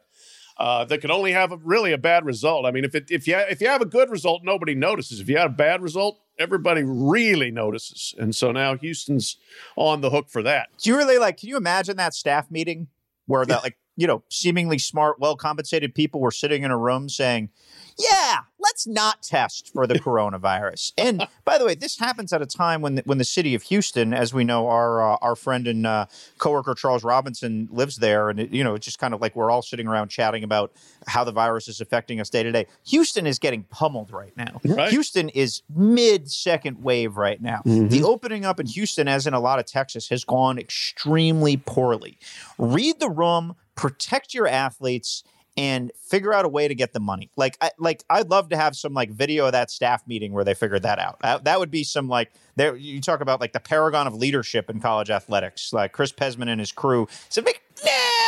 [0.58, 2.66] uh, that could only have a, really a bad result.
[2.66, 5.20] I mean, if it, if you if you have a good result, nobody notices.
[5.20, 8.14] If you have a bad result, everybody really notices.
[8.18, 9.38] And so now Houston's
[9.76, 10.70] on the hook for that.
[10.78, 11.38] Do you really like?
[11.38, 12.88] Can you imagine that staff meeting
[13.26, 17.10] where that like you know seemingly smart, well compensated people were sitting in a room
[17.10, 17.50] saying,
[17.98, 20.94] "Yeah, let's not test for the coronavirus.
[20.98, 23.64] And by the way, this happens at a time when the, when the city of
[23.64, 26.06] Houston, as we know, our uh, our friend and uh,
[26.38, 29.52] coworker Charles Robinson lives there, and it, you know it's just kind of like we're
[29.52, 30.72] all sitting around chatting about
[31.06, 32.66] how the virus is affecting us day to day.
[32.86, 34.60] Houston is getting pummeled right now.
[34.64, 34.90] Right.
[34.90, 37.62] Houston is mid second wave right now.
[37.66, 37.90] Mm-hmm.
[37.90, 42.18] The opening up in Houston, as in a lot of Texas, has gone extremely poorly.
[42.58, 45.24] Read the room, protect your athletes
[45.56, 47.30] and figure out a way to get the money.
[47.36, 50.44] Like, I, like I'd love to have some like video of that staff meeting where
[50.44, 51.20] they figured that out.
[51.22, 52.76] That, that would be some like there.
[52.76, 55.72] You talk about like the paragon of leadership in college athletics.
[55.72, 57.52] Like Chris Pezman and his crew said, "Nah,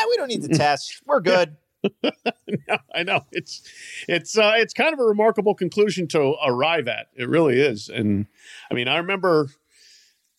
[0.09, 1.01] we don't need the test.
[1.05, 1.57] We're good."
[2.03, 3.61] no, I know it's
[4.07, 7.07] it's uh, it's kind of a remarkable conclusion to arrive at.
[7.15, 8.27] It really is, and
[8.71, 9.49] I mean, I remember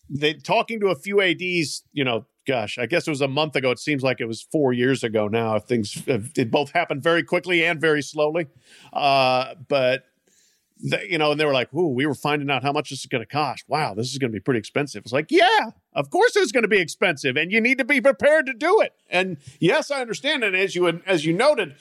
[0.09, 1.83] they talking to a few ads.
[1.93, 3.69] You know, gosh, I guess it was a month ago.
[3.71, 5.59] It seems like it was four years ago now.
[5.59, 8.47] Things it both happened very quickly and very slowly,
[8.93, 10.05] uh, but
[10.79, 13.05] you know, and they were like, "Ooh, we were finding out how much this is
[13.07, 13.65] going to cost.
[13.67, 16.63] Wow, this is going to be pretty expensive." It's like, yeah, of course it's going
[16.63, 18.93] to be expensive, and you need to be prepared to do it.
[19.09, 20.43] And yes, I understand.
[20.43, 21.75] And as you as you noted,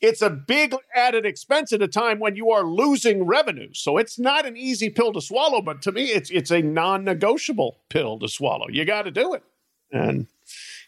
[0.00, 3.72] it's a big added expense at a time when you are losing revenue.
[3.72, 5.62] So it's not an easy pill to swallow.
[5.62, 8.66] But to me, it's it's a non-negotiable pill to swallow.
[8.68, 9.44] You got to do it.
[9.92, 10.26] And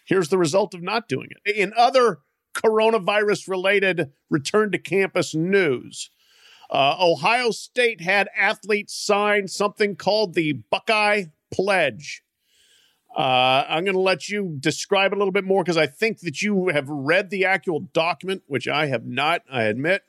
[0.05, 1.57] here's the result of not doing it.
[1.57, 2.21] In other
[2.55, 6.11] coronavirus related return to campus news.
[6.71, 12.23] Uh, Ohio State had athletes sign something called the Buckeye Pledge.
[13.15, 16.21] Uh, I'm going to let you describe it a little bit more because I think
[16.21, 20.03] that you have read the actual document, which I have not, I admit.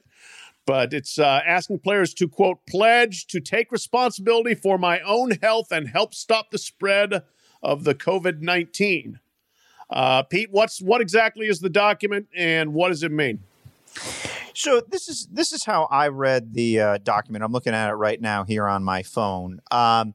[0.66, 5.70] But it's uh, asking players to, quote, pledge to take responsibility for my own health
[5.70, 7.24] and help stop the spread
[7.64, 9.20] of the COVID 19.
[9.90, 13.40] Uh, Pete, what's what exactly is the document and what does it mean?
[14.54, 17.44] So this is this is how I read the uh, document.
[17.44, 19.60] I'm looking at it right now here on my phone.
[19.72, 20.14] Um,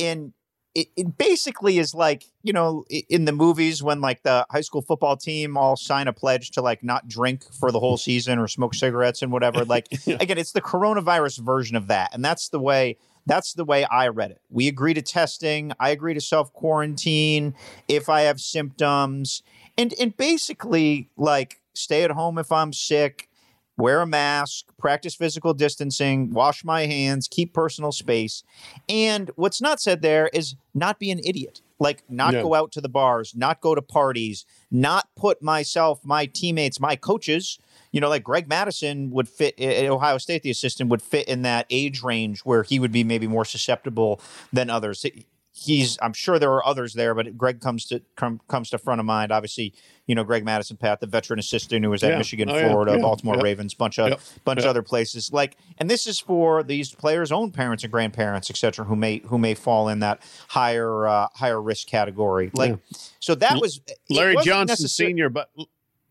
[0.00, 0.32] and
[0.74, 4.80] it, it, basically is like you know in the movies when like the high school
[4.80, 8.48] football team all sign a pledge to like not drink for the whole season or
[8.48, 9.64] smoke cigarettes and whatever.
[9.64, 12.96] Like again, it's the coronavirus version of that, and that's the way.
[13.26, 14.40] That's the way I read it.
[14.50, 15.72] We agree to testing.
[15.78, 17.54] I agree to self quarantine
[17.88, 19.42] if I have symptoms,
[19.78, 23.28] and and basically like stay at home if I'm sick
[23.76, 28.42] wear a mask, practice physical distancing, wash my hands, keep personal space.
[28.88, 31.60] And what's not said there is not be an idiot.
[31.78, 36.26] Like, not go out to the bars, not go to parties, not put myself, my
[36.26, 37.58] teammates, my coaches,
[37.92, 41.42] you know, like Greg Mattison would fit at Ohio State, the assistant would fit in
[41.42, 44.20] that age range where he would be maybe more susceptible
[44.52, 45.04] than others
[45.52, 49.00] he's I'm sure there are others there, but Greg comes to come, comes to front
[49.00, 49.30] of mind.
[49.30, 49.74] Obviously,
[50.06, 52.18] you know Greg Mattison, Pat, the veteran assistant who was at yeah.
[52.18, 52.98] Michigan, oh, Florida, yeah.
[53.02, 53.42] Baltimore yeah.
[53.42, 55.32] Ravens, bunch of bunch of other places.
[55.32, 59.18] Like, and this is for these players' own parents and grandparents, et cetera, who may
[59.18, 62.50] who may fall in that higher uh, higher risk category.
[62.54, 62.78] Like,
[63.20, 63.80] so that was
[64.10, 65.50] Larry Johnson Senior, but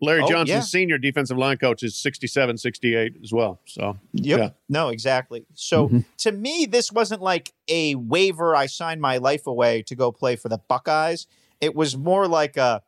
[0.02, 0.62] Larry oh, Johnson, yeah.
[0.62, 3.60] senior defensive line coach, is 67, 68 as well.
[3.66, 4.40] So, yep.
[4.40, 4.50] Yeah.
[4.68, 5.46] No, exactly.
[5.54, 6.00] So, mm-hmm.
[6.20, 8.56] to me, this wasn't like a waiver.
[8.56, 11.28] I signed my life away to go play for the Buckeyes.
[11.60, 12.82] It was more like a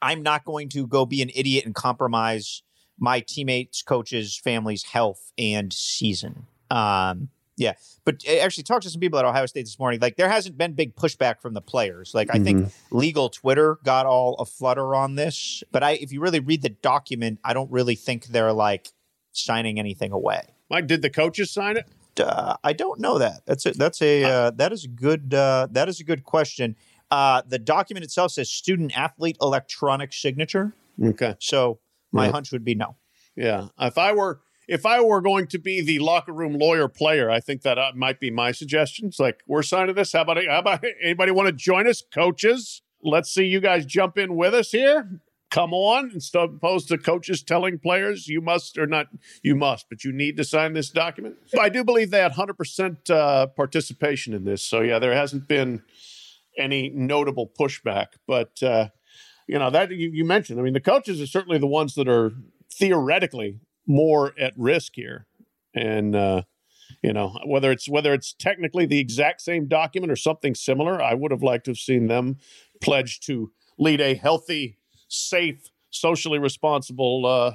[0.00, 2.62] I'm not going to go be an idiot and compromise
[2.98, 6.46] my teammates, coaches, family's health and season.
[6.70, 7.28] Um,
[7.58, 10.00] yeah, but eh, actually, talked to some people at Ohio State this morning.
[10.00, 12.12] Like, there hasn't been big pushback from the players.
[12.14, 12.44] Like, I mm-hmm.
[12.44, 15.62] think legal Twitter got all a flutter on this.
[15.72, 18.88] But I, if you really read the document, I don't really think they're like
[19.32, 20.42] signing anything away.
[20.70, 21.86] Mike, did the coaches sign it?
[22.20, 23.42] Uh, I don't know that.
[23.46, 26.76] That's a, that's a uh, that is a good uh, that is a good question.
[27.10, 30.74] Uh, the document itself says student athlete electronic signature.
[31.02, 31.78] Okay, so
[32.12, 32.32] my yeah.
[32.32, 32.96] hunch would be no.
[33.36, 37.30] Yeah, if I were if I were going to be the locker room lawyer player,
[37.30, 39.18] I think that uh, might be my suggestions.
[39.18, 40.12] Like, we're signing this.
[40.12, 42.82] How about, how about anybody want to join us, coaches?
[43.02, 45.20] Let's see you guys jump in with us here.
[45.50, 49.06] Come on, instead opposed to coaches telling players you must or not
[49.42, 51.36] you must, but you need to sign this document.
[51.58, 54.62] I do believe they had 100% uh, participation in this.
[54.62, 55.82] So yeah, there hasn't been
[56.58, 58.08] any notable pushback.
[58.26, 58.88] But uh,
[59.46, 60.60] you know that you, you mentioned.
[60.60, 62.32] I mean, the coaches are certainly the ones that are
[62.70, 65.26] theoretically more at risk here.
[65.74, 66.42] And uh,
[67.02, 71.14] you know whether it's whether it's technically the exact same document or something similar, I
[71.14, 72.36] would have liked to have seen them
[72.80, 74.78] pledge to lead a healthy,
[75.08, 77.52] safe, socially responsible uh,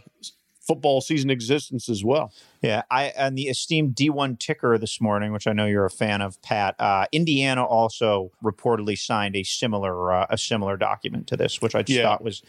[0.65, 2.31] football season existence as well.
[2.61, 6.21] Yeah, I and the esteemed D1 ticker this morning, which I know you're a fan
[6.21, 6.75] of, Pat.
[6.79, 11.83] Uh, Indiana also reportedly signed a similar uh, a similar document to this, which I
[11.83, 12.03] just yeah.
[12.03, 12.43] thought was,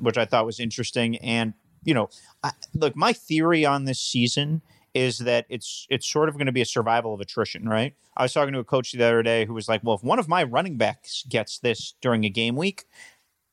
[0.00, 1.16] which I thought was interesting.
[1.18, 1.54] And
[1.84, 2.08] you know,
[2.42, 4.62] I, look, my theory on this season
[4.94, 7.94] is that it's it's sort of going to be a survival of attrition, right?
[8.16, 10.18] I was talking to a coach the other day who was like, "Well, if one
[10.18, 12.84] of my running backs gets this during a game week,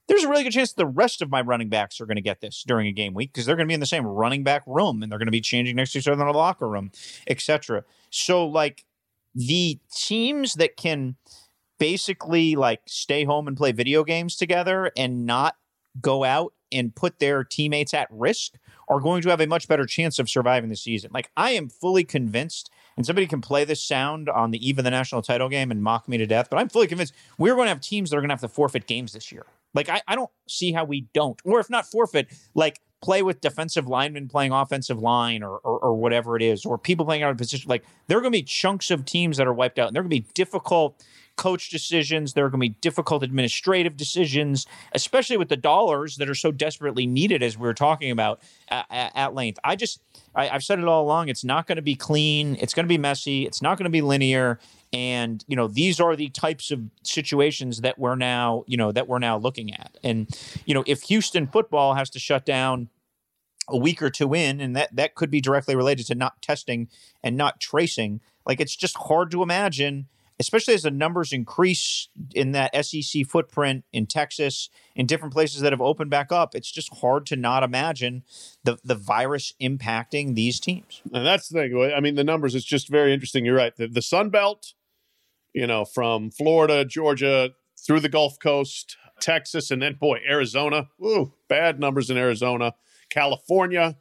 [0.07, 2.41] there's a really good chance the rest of my running backs are going to get
[2.41, 4.63] this during a game week because they're going to be in the same running back
[4.65, 6.91] room and they're going to be changing next to each other in the locker room,
[7.27, 8.83] etc." So, like
[9.33, 11.15] the teams that can
[11.79, 15.55] basically like stay home and play video games together and not
[16.01, 18.53] go out and put their teammates at risk
[18.87, 21.11] are going to have a much better chance of surviving the season.
[21.13, 24.83] Like I am fully convinced, and somebody can play this sound on the eve of
[24.83, 27.65] the national title game and mock me to death, but I'm fully convinced we're going
[27.65, 29.45] to have teams that are going to have to forfeit games this year.
[29.73, 33.39] Like I, I don't see how we don't, or if not forfeit, like play with
[33.39, 37.31] defensive linemen playing offensive line or, or, or whatever it is, or people playing out
[37.31, 37.69] of position.
[37.69, 40.03] Like there are going to be chunks of teams that are wiped out, and they're
[40.03, 41.03] going to be difficult
[41.39, 42.33] coach decisions.
[42.33, 46.51] There are going to be difficult administrative decisions, especially with the dollars that are so
[46.51, 48.85] desperately needed, as we were talking about at,
[49.15, 49.57] at length.
[49.63, 50.01] I just,
[50.35, 51.29] I, have said it all along.
[51.29, 52.57] It's not going to be clean.
[52.59, 53.45] It's going to be messy.
[53.45, 54.59] It's not going to be linear.
[54.91, 59.07] And you know, these are the types of situations that we're now, you know, that
[59.07, 59.97] we're now looking at.
[60.03, 60.27] And
[60.65, 62.89] you know, if Houston football has to shut down
[63.69, 66.89] a week or two in, and that that could be directly related to not testing
[67.23, 68.19] and not tracing.
[68.45, 70.07] Like it's just hard to imagine
[70.39, 75.73] especially as the numbers increase in that SEC footprint in Texas, in different places that
[75.73, 78.23] have opened back up, it's just hard to not imagine
[78.63, 81.01] the the virus impacting these teams.
[81.13, 81.93] And that's the thing.
[81.95, 83.45] I mean, the numbers It's just very interesting.
[83.45, 83.75] You're right.
[83.75, 84.73] The, the Sun Belt,
[85.53, 87.51] you know, from Florida, Georgia,
[87.85, 90.87] through the Gulf Coast, Texas, and then boy, Arizona.
[91.03, 92.73] Ooh, bad numbers in Arizona.
[93.09, 93.97] California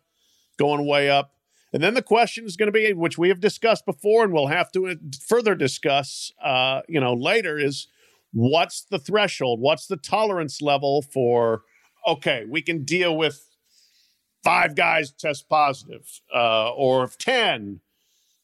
[0.58, 1.32] going way up.
[1.72, 4.46] And then the question is going to be, which we have discussed before, and we'll
[4.46, 4.94] have to uh,
[5.26, 7.88] further discuss, uh, you know, later, is
[8.32, 9.60] what's the threshold?
[9.60, 11.62] What's the tolerance level for?
[12.06, 13.44] Okay, we can deal with
[14.42, 17.80] five guys test positive, uh, or ten,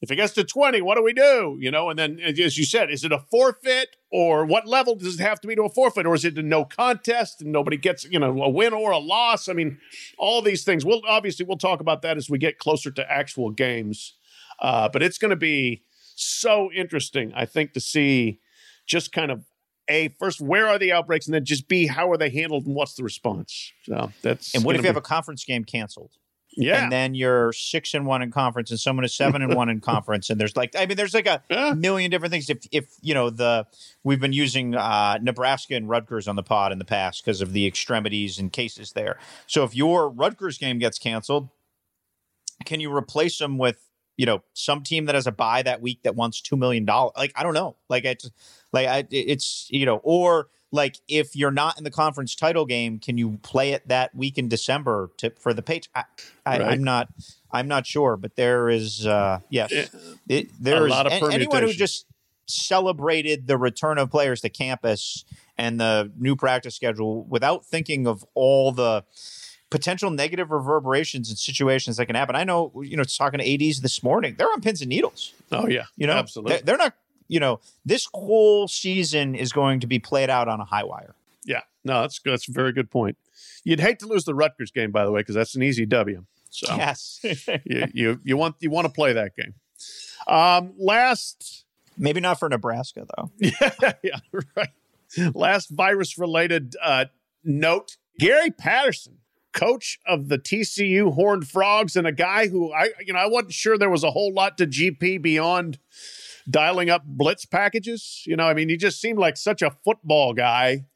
[0.04, 1.56] if it gets to 20, what do we do?
[1.58, 5.18] You know, and then as you said, is it a forfeit or what level does
[5.18, 7.78] it have to be to a forfeit or is it a no contest and nobody
[7.78, 9.48] gets, you know, a win or a loss?
[9.48, 9.78] I mean,
[10.18, 10.84] all these things.
[10.84, 14.14] We'll obviously we'll talk about that as we get closer to actual games.
[14.60, 15.82] Uh, but it's going to be
[16.14, 18.40] so interesting, I think, to see
[18.86, 19.44] just kind of
[19.88, 22.74] a first where are the outbreaks and then just b how are they handled and
[22.74, 26.12] what's the response so that's and what if you be- have a conference game canceled
[26.56, 26.82] yeah.
[26.82, 29.80] And then you're six and one in conference and someone is seven and one in
[29.80, 30.30] conference.
[30.30, 31.74] And there's like, I mean, there's like a yeah.
[31.74, 32.50] million different things.
[32.50, 33.66] If, if, you know, the,
[34.02, 37.52] we've been using uh, Nebraska and Rutgers on the pod in the past because of
[37.52, 39.18] the extremities and cases there.
[39.46, 41.48] So if your Rutgers game gets canceled,
[42.64, 43.80] can you replace them with,
[44.16, 46.86] you know, some team that has a buy that week that wants $2 million?
[46.86, 47.76] Like, I don't know.
[47.88, 48.30] Like, it's
[48.72, 52.98] like, I, it's, you know, or, like if you're not in the conference title game,
[52.98, 55.88] can you play it that week in December to, for the page?
[55.94, 56.04] I,
[56.44, 56.72] I, right.
[56.72, 57.08] I'm not,
[57.52, 59.70] I'm not sure, but there is, uh, yes,
[60.28, 60.92] it, there is
[61.32, 62.06] anyone who just
[62.46, 65.24] celebrated the return of players to campus
[65.56, 69.04] and the new practice schedule without thinking of all the
[69.70, 72.34] potential negative reverberations and situations that can happen.
[72.36, 75.32] I know, you know, talking to ads this morning, they're on pins and needles.
[75.52, 76.60] Oh yeah, you know, absolutely.
[76.64, 76.94] They're not
[77.28, 81.14] you know, this whole season is going to be played out on a high wire.
[81.44, 83.16] Yeah, no, that's that's a very good point.
[83.64, 86.24] You'd hate to lose the Rutgers game, by the way, because that's an easy W.
[86.50, 87.20] So yes,
[87.64, 89.54] you, you you want you want to play that game.
[90.26, 91.64] Um, last,
[91.98, 93.30] maybe not for Nebraska though.
[93.38, 94.18] Yeah, yeah,
[94.56, 94.68] right.
[95.34, 97.06] Last virus related uh,
[97.42, 99.18] note: Gary Patterson,
[99.52, 103.52] coach of the TCU Horned Frogs, and a guy who I you know I wasn't
[103.52, 105.78] sure there was a whole lot to GP beyond
[106.48, 108.22] dialing up blitz packages.
[108.26, 110.86] You know, I mean, he just seemed like such a football guy.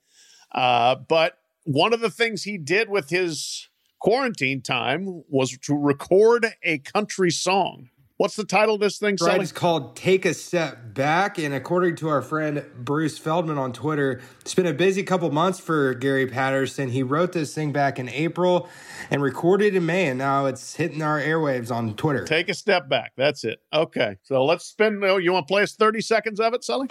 [0.52, 3.68] Uh, but one of the things he did with his
[4.00, 7.90] quarantine time was to record a country song.
[8.18, 9.16] What's the title of this thing?
[9.20, 13.72] Right, it's called "Take a Step Back," and according to our friend Bruce Feldman on
[13.72, 16.88] Twitter, it's been a busy couple months for Gary Patterson.
[16.88, 18.68] He wrote this thing back in April
[19.08, 22.24] and recorded in May, and now it's hitting our airwaves on Twitter.
[22.24, 23.12] Take a step back.
[23.16, 23.60] That's it.
[23.72, 25.00] Okay, so let's spin.
[25.00, 26.88] You want to play us thirty seconds of it, Sully?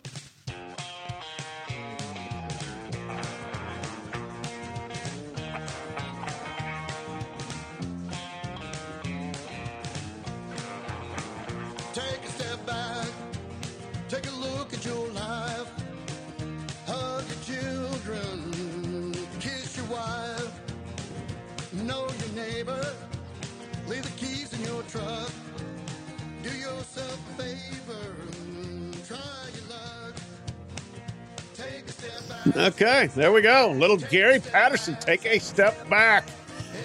[32.55, 33.71] Okay, there we go.
[33.71, 36.27] Little Gary Patterson, take a step back.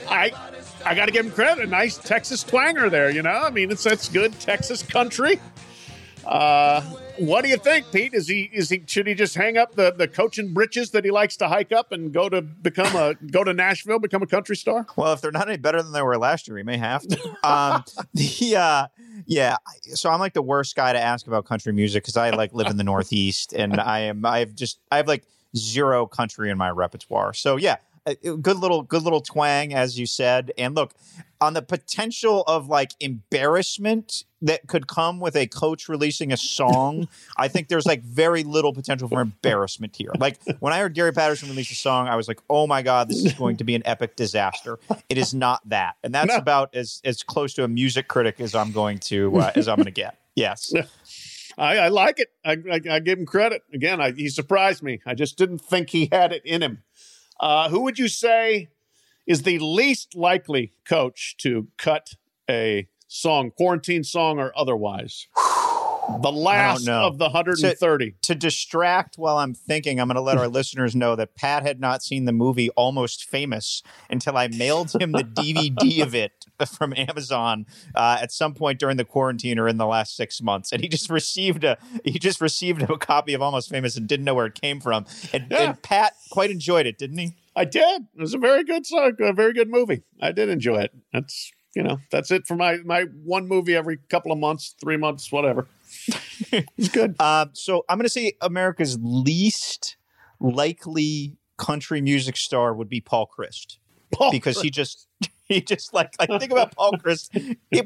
[0.09, 0.33] I
[0.85, 1.65] I got to give him credit.
[1.65, 3.31] A nice Texas twanger there, you know.
[3.31, 5.41] I mean, it's that's good Texas country.
[6.25, 6.81] Uh,
[7.19, 8.15] what do you think, Pete?
[8.15, 11.11] Is he is he should he just hang up the the coaching britches that he
[11.11, 14.57] likes to hike up and go to become a go to Nashville, become a country
[14.57, 14.87] star?
[14.97, 17.37] Well, if they're not any better than they were last year, he may have to.
[17.49, 17.85] um,
[18.15, 18.87] the uh,
[19.27, 19.57] yeah,
[19.95, 22.69] so I'm like the worst guy to ask about country music because I like live
[22.69, 25.25] in the Northeast and I am I've just I have like
[25.57, 27.35] zero country in my repertoire.
[27.35, 27.77] So yeah,
[28.21, 30.53] good little good little twang as you said.
[30.59, 30.95] And look,
[31.41, 37.09] on the potential of like embarrassment that could come with a coach releasing a song,
[37.37, 40.11] I think there's like very little potential for embarrassment here.
[40.19, 43.09] Like when I heard Gary Patterson release a song, I was like, "Oh my god,
[43.09, 44.79] this is going to be an epic disaster."
[45.09, 46.37] It is not that, and that's no.
[46.37, 49.77] about as as close to a music critic as I'm going to uh, as I'm
[49.77, 50.19] going to get.
[50.35, 50.73] Yes.
[51.59, 52.29] I, I like it.
[52.45, 53.63] I, I, I, give him credit.
[53.73, 55.01] Again, I, he surprised me.
[55.07, 56.83] I just didn't think he had it in him.
[57.41, 58.69] Uh, who would you say
[59.27, 62.15] is the least likely coach to cut
[62.49, 65.29] a song, quarantine song or otherwise?
[66.21, 68.11] The last of the 130.
[68.11, 71.63] To, to, distract while I'm thinking, I'm going to let our listeners know that Pat
[71.63, 76.33] had not seen the movie Almost Famous until I mailed him the DVD of it
[76.77, 80.73] from Amazon uh, at some point during the quarantine or in the last six months,
[80.73, 84.25] and he just received a he just received a copy of Almost Famous and didn't
[84.25, 85.07] know where it came from.
[85.33, 85.59] And, yeah.
[85.59, 87.37] and Pat quite enjoyed it, didn't he?
[87.55, 88.07] I did.
[88.17, 90.03] It was a very good song, a very good movie.
[90.21, 90.93] I did enjoy it.
[91.13, 94.97] That's you know that's it for my my one movie every couple of months, three
[94.97, 95.67] months, whatever.
[96.77, 97.17] it's good.
[97.19, 99.97] Uh, so I'm going to say America's least
[100.41, 103.79] likely country music star would be Paul Chryst.
[104.11, 104.63] Paul because Chryst.
[104.63, 105.09] he just
[105.45, 107.31] he just like like think about Paul Chryst.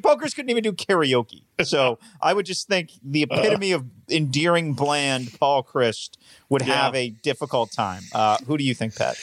[0.03, 1.43] Paul Chryst couldn't even do karaoke.
[1.63, 6.17] So I would just think the epitome uh, of endearing, bland Paul Chryst
[6.49, 6.75] would yeah.
[6.75, 8.03] have a difficult time.
[8.13, 9.17] Uh, who do you think, Pat?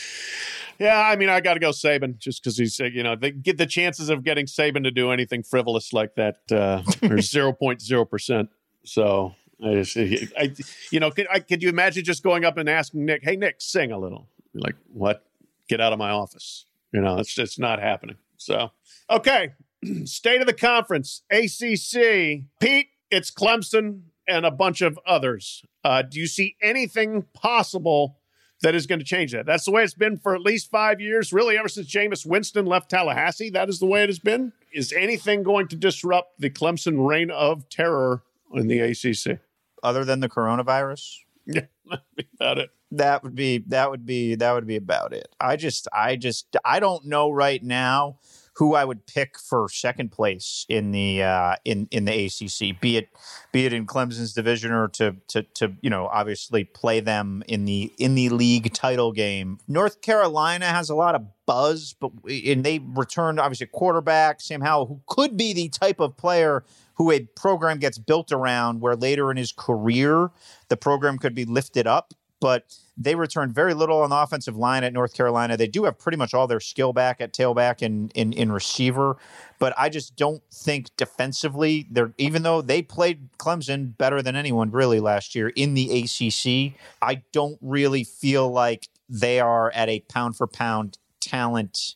[0.79, 3.57] Yeah, I mean, I got to go Saban just because he's, you know, they get
[3.57, 7.81] the chances of getting Saban to do anything frivolous like that uh, are zero point
[7.81, 8.49] zero percent.
[8.86, 10.53] So I just, I,
[10.91, 13.55] you know, could, I, could you imagine just going up and asking Nick, "Hey, Nick,
[13.59, 14.27] sing a little"?
[14.53, 15.25] You're like, what?
[15.69, 16.65] Get out of my office.
[16.91, 18.17] You know, it's just not happening.
[18.38, 18.71] So,
[19.09, 19.53] okay,
[20.05, 22.43] state of the conference, ACC.
[22.59, 25.63] Pete, it's Clemson and a bunch of others.
[25.84, 28.17] Uh, do you see anything possible
[28.61, 29.45] that is going to change that?
[29.45, 32.65] That's the way it's been for at least five years, really, ever since Jameis Winston
[32.65, 33.49] left Tallahassee.
[33.49, 34.53] That is the way it has been.
[34.73, 38.23] Is anything going to disrupt the Clemson reign of terror
[38.54, 39.39] in the ACC?
[39.82, 41.18] Other than the coronavirus?
[41.45, 41.66] Yeah,
[42.39, 42.70] about it.
[42.91, 45.28] That would be that would be that would be about it.
[45.39, 48.20] I just I just I don't know right now
[48.56, 52.97] who I would pick for second place in the uh, in in the ACC, be
[52.97, 53.10] it
[53.51, 57.66] be it in Clemson's division or to to to you know obviously play them in
[57.66, 59.60] the in the league title game.
[59.68, 64.86] North Carolina has a lot of buzz, but and they returned obviously quarterback Sam Howell,
[64.86, 66.64] who could be the type of player
[66.95, 70.30] who a program gets built around, where later in his career
[70.70, 74.83] the program could be lifted up but they returned very little on the offensive line
[74.83, 75.57] at North Carolina.
[75.57, 79.17] They do have pretty much all their skill back at tailback and in, in receiver,
[79.59, 84.71] but I just don't think defensively they're even though they played Clemson better than anyone
[84.71, 90.01] really last year in the ACC, I don't really feel like they are at a
[90.01, 91.95] pound for pound talent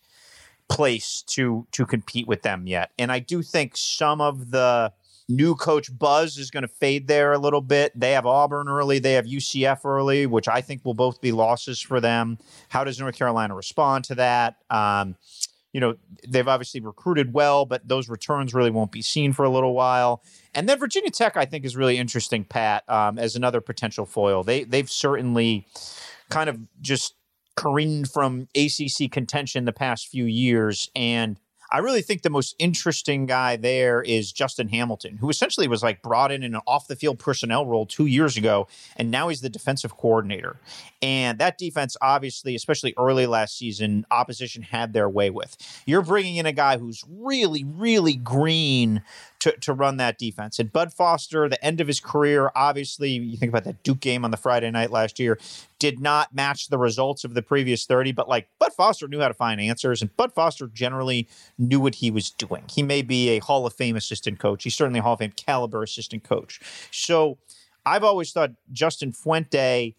[0.69, 2.91] place to to compete with them yet.
[2.97, 4.93] And I do think some of the
[5.29, 7.91] new coach buzz is going to fade there a little bit.
[7.99, 11.81] They have Auburn early, they have UCF early, which I think will both be losses
[11.81, 12.37] for them.
[12.69, 14.55] How does North Carolina respond to that?
[14.69, 15.15] Um,
[15.73, 15.95] you know,
[16.27, 20.23] they've obviously recruited well, but those returns really won't be seen for a little while.
[20.55, 24.43] And then Virginia Tech, I think, is really interesting, Pat, um, as another potential foil.
[24.43, 25.67] They they've certainly
[26.29, 27.13] kind of just
[27.55, 31.39] careened from ACC contention the past few years, and
[31.71, 36.01] I really think the most interesting guy there is Justin Hamilton, who essentially was like
[36.01, 39.41] brought in in an off the field personnel role two years ago, and now he's
[39.41, 40.59] the defensive coordinator.
[41.01, 45.57] And that defense, obviously, especially early last season, opposition had their way with.
[45.85, 49.01] You're bringing in a guy who's really, really green
[49.39, 50.59] to, to run that defense.
[50.59, 54.25] And Bud Foster, the end of his career, obviously, you think about that Duke game
[54.25, 55.39] on the Friday night last year,
[55.79, 59.27] did not match the results of the previous 30, but like Bud Foster knew how
[59.27, 61.27] to find answers, and Bud Foster generally
[61.57, 62.63] knew what he was doing.
[62.69, 64.63] He may be a Hall of Fame assistant coach.
[64.63, 66.59] He's certainly a Hall of Fame caliber assistant coach.
[66.91, 67.37] So
[67.85, 69.95] I've always thought Justin Fuente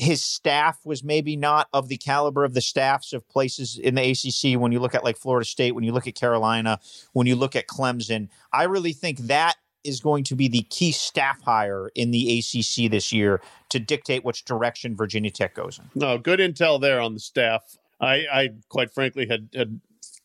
[0.00, 4.10] his staff was maybe not of the caliber of the staffs of places in the
[4.10, 6.80] ACC when you look at like Florida State, when you look at Carolina,
[7.12, 8.28] when you look at Clemson.
[8.50, 12.90] I really think that is going to be the key staff hire in the ACC
[12.90, 15.84] this year to dictate which direction Virginia Tech goes in.
[15.94, 17.76] No, good intel there on the staff.
[18.00, 19.80] I, I quite frankly had, had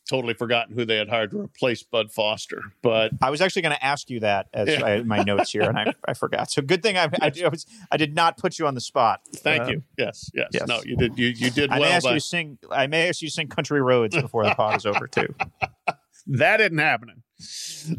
[0.07, 2.61] totally forgotten who they had hired to replace Bud Foster.
[2.81, 4.85] But I was actually going to ask you that as yeah.
[4.85, 6.51] I, my notes here, and I, I forgot.
[6.51, 9.21] So good thing I, I, I, was I did not put you on the spot.
[9.35, 9.83] Thank uh, you.
[9.97, 11.17] Yes, yes, yes, No, you did.
[11.17, 11.89] You you did I well.
[11.89, 12.57] May ask you sing.
[12.69, 15.33] I may ask you to sing "Country Roads" before the pod is over too.
[16.27, 17.23] that isn't happening.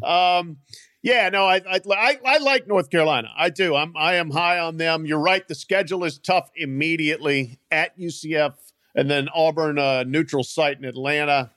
[0.03, 0.57] Um,
[1.03, 3.29] yeah, no, I, I, I I like North Carolina.
[3.37, 3.75] I do.
[3.75, 5.05] I'm I am high on them.
[5.05, 5.47] You're right.
[5.47, 8.53] The schedule is tough immediately at UCF
[8.97, 11.51] and then Auburn uh, neutral site in Atlanta.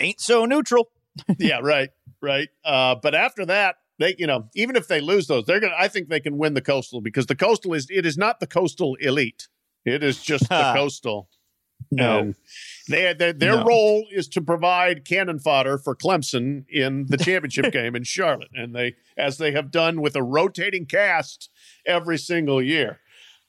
[0.00, 0.90] Ain't so neutral.
[1.38, 1.90] yeah, right,
[2.20, 2.48] right.
[2.64, 5.74] Uh, but after that, they, you know, even if they lose those, they're gonna.
[5.78, 8.46] I think they can win the coastal because the coastal is it is not the
[8.46, 9.48] coastal elite.
[9.84, 11.28] It is just the coastal.
[11.90, 12.18] No.
[12.20, 12.34] And
[12.88, 13.64] they, they their No.
[13.64, 18.74] role is to provide cannon fodder for Clemson in the championship game in Charlotte, and
[18.74, 21.48] they as they have done with a rotating cast
[21.86, 23.00] every single year.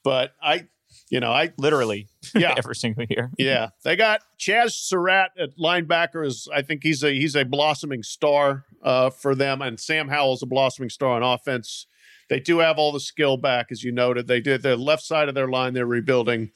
[0.04, 0.68] But I,
[1.10, 2.08] you know, I Literally.
[2.34, 2.54] Yeah.
[2.56, 3.30] Every single year.
[3.38, 6.26] yeah, they got Chaz Surratt at linebacker.
[6.26, 10.42] Is I think he's a he's a blossoming star uh, for them, and Sam Howell's
[10.42, 11.86] a blossoming star on offense.
[12.28, 14.26] They do have all the skill back, as you noted.
[14.26, 15.72] They did the left side of their line.
[15.72, 16.50] They're rebuilding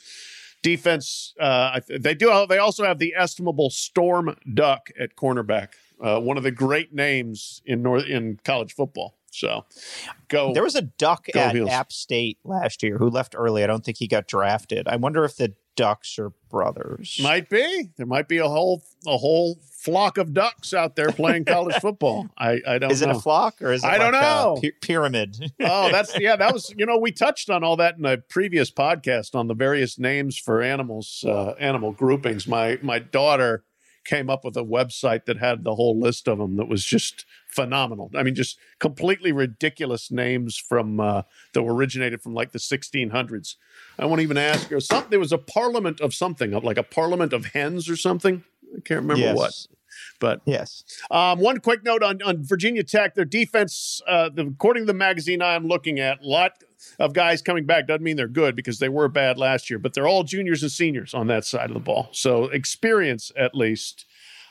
[0.62, 1.34] defense.
[1.40, 2.46] Uh, they do.
[2.48, 5.68] They also have the estimable Storm Duck at cornerback,
[6.00, 9.14] uh, one of the great names in North in college football.
[9.33, 9.64] So
[10.28, 10.53] go.
[10.53, 11.70] There was a duck at Heels.
[11.70, 13.64] App State last year who left early.
[13.64, 14.87] I don't think he got drafted.
[14.89, 17.18] I wonder if the Ducks are brothers.
[17.22, 17.89] Might be.
[17.97, 22.28] There might be a whole a whole flock of ducks out there playing college football.
[22.37, 24.59] I, I don't is it a flock or is it I don't like a know.
[24.61, 25.53] py- pyramid?
[25.61, 28.70] oh, that's yeah, that was you know, we touched on all that in a previous
[28.70, 32.47] podcast on the various names for animals, uh, animal groupings.
[32.47, 33.64] My my daughter
[34.05, 37.24] came up with a website that had the whole list of them that was just
[37.46, 38.11] phenomenal.
[38.14, 41.22] I mean, just completely ridiculous names from uh,
[41.53, 43.57] that originated from like the 1600s.
[43.98, 44.80] I won't even ask her.
[44.80, 48.44] Something there was a parliament of something, like a parliament of hens or something.
[48.76, 49.36] I can't remember yes.
[49.36, 49.53] what,
[50.20, 50.84] but Yes.
[51.11, 54.94] um, one quick note on, on Virginia Tech: their defense, uh, the, according to the
[54.94, 56.53] magazine I'm looking at, a lot
[56.98, 59.94] of guys coming back doesn't mean they're good because they were bad last year, but
[59.94, 64.05] they're all juniors and seniors on that side of the ball, so experience at least.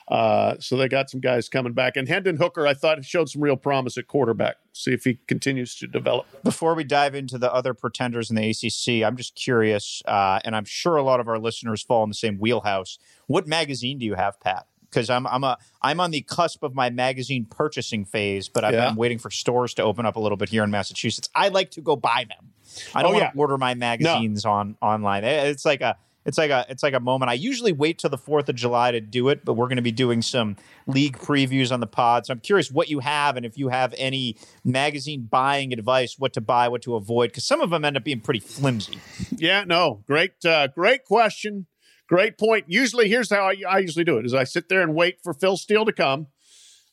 [0.07, 3.41] Uh, so they got some guys coming back, and Hendon Hooker, I thought showed some
[3.41, 4.57] real promise at quarterback.
[4.73, 6.25] See if he continues to develop.
[6.43, 10.53] Before we dive into the other pretenders in the ACC, I'm just curious, uh, and
[10.53, 12.97] I'm sure a lot of our listeners fall in the same wheelhouse.
[13.27, 14.65] What magazine do you have, Pat?
[14.91, 18.73] Because I'm I'm a I'm on the cusp of my magazine purchasing phase, but I'm,
[18.73, 18.89] Yeah.
[18.89, 21.29] I'm waiting for stores to open up a little bit here in Massachusetts.
[21.33, 22.49] I like to go buy them.
[22.93, 23.31] I don't Oh, yeah.
[23.35, 25.23] order my magazines on online.
[25.23, 27.31] It's like a it's like a it's like a moment.
[27.31, 29.81] I usually wait till the Fourth of July to do it, but we're going to
[29.81, 32.27] be doing some league previews on the pod.
[32.27, 36.33] So I'm curious what you have and if you have any magazine buying advice, what
[36.33, 38.99] to buy, what to avoid, because some of them end up being pretty flimsy.
[39.35, 41.65] Yeah, no, great, uh, great question,
[42.11, 42.65] great point.
[42.67, 45.33] Usually, here's how I, I usually do it: is I sit there and wait for
[45.33, 46.27] Phil Steele to come,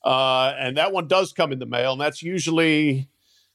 [0.04, 3.08] uh, and that one does come in the mail, and that's usually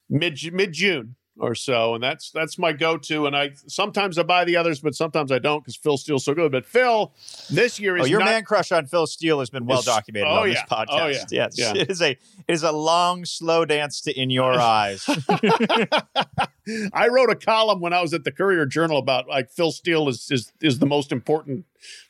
[0.09, 3.25] mid mid June or so, and that's that's my go to.
[3.25, 6.33] And I sometimes I buy the others, but sometimes I don't because Phil Steele's so
[6.33, 6.51] good.
[6.51, 7.13] But Phil,
[7.49, 9.79] this year oh, is Oh, your not, man crush on Phil Steele has been well
[9.79, 10.65] Is- documented oh, on this yeah.
[10.65, 10.87] podcast.
[11.01, 11.25] Oh, yeah.
[11.31, 11.73] Yes, Yeah.
[11.75, 15.05] it is a it is a long, slow dance to in your eyes.
[16.93, 20.07] I wrote a column when I was at the Courier Journal about like Phil Steele
[20.09, 21.65] is is is the most important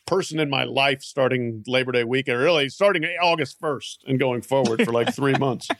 [0.06, 4.84] person in my life starting Labor Day weekend, really starting August first and going forward
[4.84, 5.68] for like three months.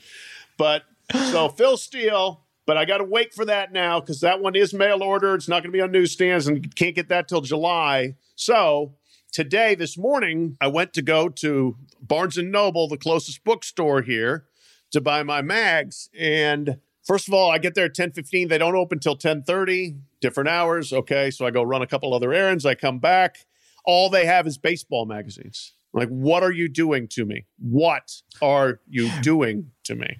[0.56, 4.56] But so Phil Steele, but I got to wait for that now because that one
[4.56, 5.34] is mail order.
[5.34, 8.16] It's not going to be on newsstands and can't get that till July.
[8.34, 8.94] So
[9.32, 14.46] today, this morning, I went to go to Barnes and Noble, the closest bookstore here,
[14.90, 16.08] to buy my mags.
[16.18, 18.48] And first of all, I get there at ten fifteen.
[18.48, 19.96] They don't open till ten thirty.
[20.24, 20.90] different hours.
[20.90, 21.30] Okay.
[21.30, 22.64] So I go run a couple other errands.
[22.64, 23.46] I come back.
[23.84, 25.74] All they have is baseball magazines.
[25.92, 27.44] Like, what are you doing to me?
[27.58, 30.16] What are you doing to me?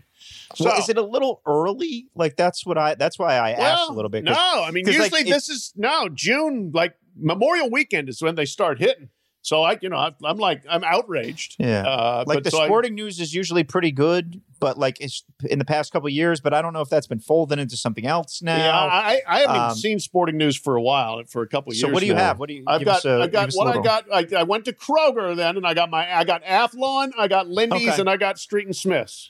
[0.60, 2.06] Well, So- is it a little early?
[2.14, 4.24] Like that's what I that's why I asked a little bit.
[4.24, 8.44] No, I mean usually it- this is no June, like Memorial Weekend is when they
[8.44, 9.08] start hitting.
[9.42, 11.56] So I, you know, I, I'm like, I'm outraged.
[11.58, 11.82] Yeah.
[11.86, 15.22] Uh, like but the so I- sporting news is usually pretty good, but like it's
[15.44, 16.40] in the past couple of years.
[16.40, 18.56] But I don't know if that's been folded into something else now.
[18.56, 21.76] yeah, I, I haven't Um, seen sporting news for a while, for a couple of
[21.76, 21.92] so years.
[21.94, 22.20] what do you now.
[22.20, 22.38] have?
[22.38, 22.64] What do you?
[22.66, 24.06] I've got, a- I got what I got.
[24.10, 27.46] I, I went to Kroger then, and I got my, I got Athlon, I got
[27.46, 28.00] Lindy's, Okay.
[28.00, 29.28] and I got Street and Smiths.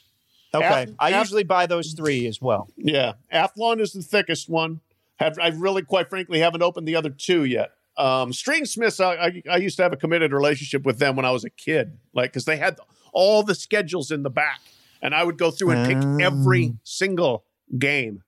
[0.55, 2.69] Okay, Ath- I Ath- usually buy those three as well.
[2.77, 4.81] Yeah, Athlon is the thickest one.
[5.17, 7.71] Have I really, quite frankly, haven't opened the other two yet.
[7.97, 11.25] Um, and Smiths, I, I, I used to have a committed relationship with them when
[11.25, 12.79] I was a kid, like because they had
[13.13, 14.61] all the schedules in the back,
[15.01, 16.79] and I would go through and pick every Oh.
[16.83, 17.45] single
[17.79, 18.25] game.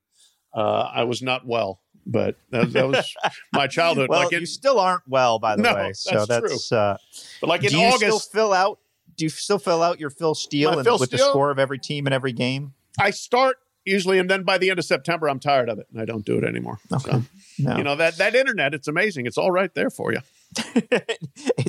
[0.55, 3.13] Uh, I was not well, but that, that was
[3.53, 4.09] my childhood.
[4.11, 5.93] Well, like in, you still aren't well, by the No, way.
[5.95, 6.79] So that's true.
[6.79, 6.97] uh,
[7.41, 8.79] but like in do you still August, fill out?
[9.17, 11.59] Do you still fill out your Phil Steele My and Phil with the score of
[11.59, 12.75] every team and every game?
[13.01, 16.01] I start usually, and then by the end of September, I'm tired of it, and
[16.01, 16.79] I don't do it anymore.
[16.99, 17.23] So,
[17.59, 17.77] No.
[17.77, 19.27] you know that that internet, it's amazing.
[19.27, 20.19] It's all right there for you.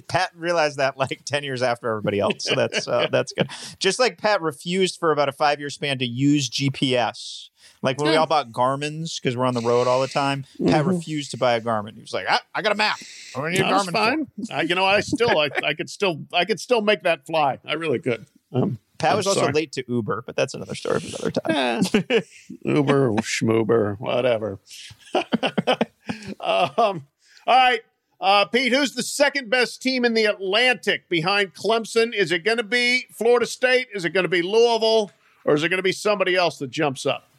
[0.07, 2.43] Pat realized that like 10 years after everybody else.
[2.43, 3.49] So that's uh, that's good.
[3.79, 7.49] Just like Pat refused for about a 5-year span to use GPS
[7.81, 10.45] Like when we all bought Garmin's because we're on the road all the time.
[10.65, 11.93] Pat refused to buy a Garmin.
[11.95, 12.99] He was like, I, I got a map.
[13.35, 13.91] I don't need a Garmin.
[13.91, 14.27] fine.
[14.51, 17.59] I, you know, I still, I, I could still, I could still make that fly.
[17.65, 18.25] I really could.
[18.51, 22.05] Um, Pat I'm was also late to Uber, but that's another story for another time.
[22.09, 22.21] eh,
[22.63, 24.59] Uber, schmoober, whatever.
[26.39, 27.05] um,
[27.45, 27.81] all right,
[28.19, 28.73] uh, Pete.
[28.73, 32.13] Who's the second best team in the Atlantic behind Clemson?
[32.13, 33.87] Is it going to be Florida State?
[33.93, 35.11] Is it going to be Louisville?
[35.45, 37.29] Or is it going to be somebody else that jumps up?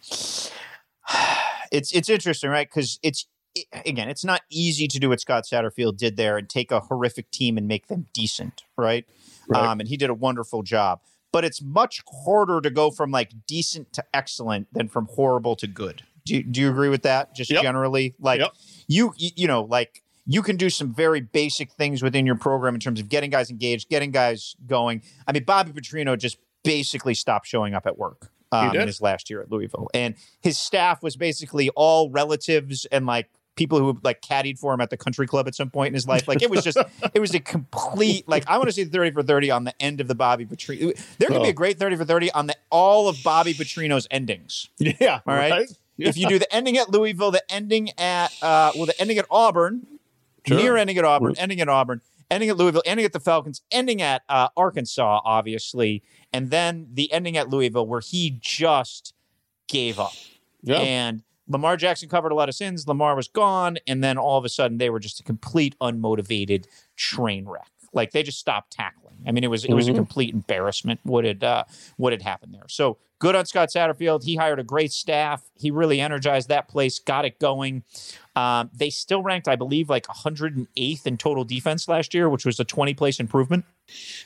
[1.72, 2.68] it's it's interesting, right?
[2.68, 6.48] Because it's it, again, it's not easy to do what Scott Satterfield did there and
[6.48, 9.06] take a horrific team and make them decent, right?
[9.48, 9.64] Right.
[9.64, 11.00] Um, and he did a wonderful job.
[11.30, 15.66] But it's much harder to go from like decent to excellent than from horrible to
[15.66, 16.02] good.
[16.24, 17.34] Do you, do you agree with that?
[17.34, 17.62] Just Yep.
[17.62, 18.52] generally, like Yep.
[18.86, 22.80] you you know like you can do some very basic things within your program in
[22.80, 25.02] terms of getting guys engaged, getting guys going.
[25.26, 29.30] I mean, Bobby Petrino just basically stopped showing up at work um, in his last
[29.30, 34.22] year at Louisville, and his staff was basically all relatives and like people who like
[34.22, 36.28] caddied for him at the country club at some point in his life.
[36.28, 36.78] Like it was just,
[37.14, 40.00] it was a complete like I want to see thirty for thirty on the end
[40.00, 40.94] of the Bobby Petrino.
[41.18, 41.50] There could be Oh.
[41.50, 44.68] a great thirty for thirty on the all of Bobby Petrino's endings.
[44.78, 45.20] Yeah.
[45.26, 45.68] All right.
[45.98, 49.26] If you do the ending at Louisville, the ending at uh, well, the ending at
[49.30, 49.84] Auburn,
[50.46, 50.56] Sure.
[50.56, 54.02] near ending at Auburn, ending at Auburn, ending at Louisville, ending at the Falcons, ending
[54.02, 56.02] at uh, Arkansas, obviously,
[56.32, 59.14] and then the ending at Louisville, where he just
[59.68, 60.12] gave up.
[60.62, 60.76] Yeah.
[60.78, 62.86] And Lamar Jackson covered a lot of sins.
[62.86, 66.66] Lamar was gone, and then all of a sudden they were just a complete unmotivated
[66.96, 67.70] train wreck.
[67.92, 69.07] Like they just stopped tackling.
[69.26, 69.96] I mean, it was it was a Mhm.
[69.96, 71.64] complete embarrassment what had uh,
[71.96, 72.66] what had happened there.
[72.68, 74.22] So good on Scott Satterfield.
[74.24, 75.42] He hired a great staff.
[75.56, 77.82] He really energized that place, got it going.
[78.36, 82.60] Um, they still ranked, I believe, like 108th in total defense last year, which was
[82.60, 83.64] a 20 place improvement.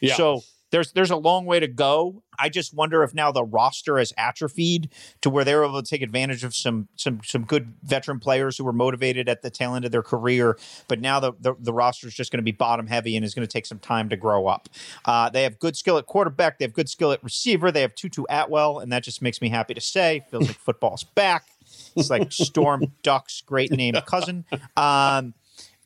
[0.00, 0.14] Yeah.
[0.16, 0.42] So
[0.72, 2.22] there's there's a long way to go.
[2.38, 4.88] I just wonder if now the roster has atrophied
[5.20, 8.64] to where they're able to take advantage of some some some good veteran players who
[8.64, 10.58] were motivated at the tail end of their career,
[10.88, 13.34] but now the the, the roster is just going to be bottom heavy and is
[13.34, 14.70] going to take some time to grow up.
[15.04, 16.58] Uh, they have good skill at quarterback.
[16.58, 17.70] They have good skill at receiver.
[17.70, 20.24] They have Tutu Atwell, and that just makes me happy to say.
[20.30, 21.44] Feels like football's back.
[21.94, 24.46] It's like Storm Duck's great name cousin.
[24.76, 25.34] Um,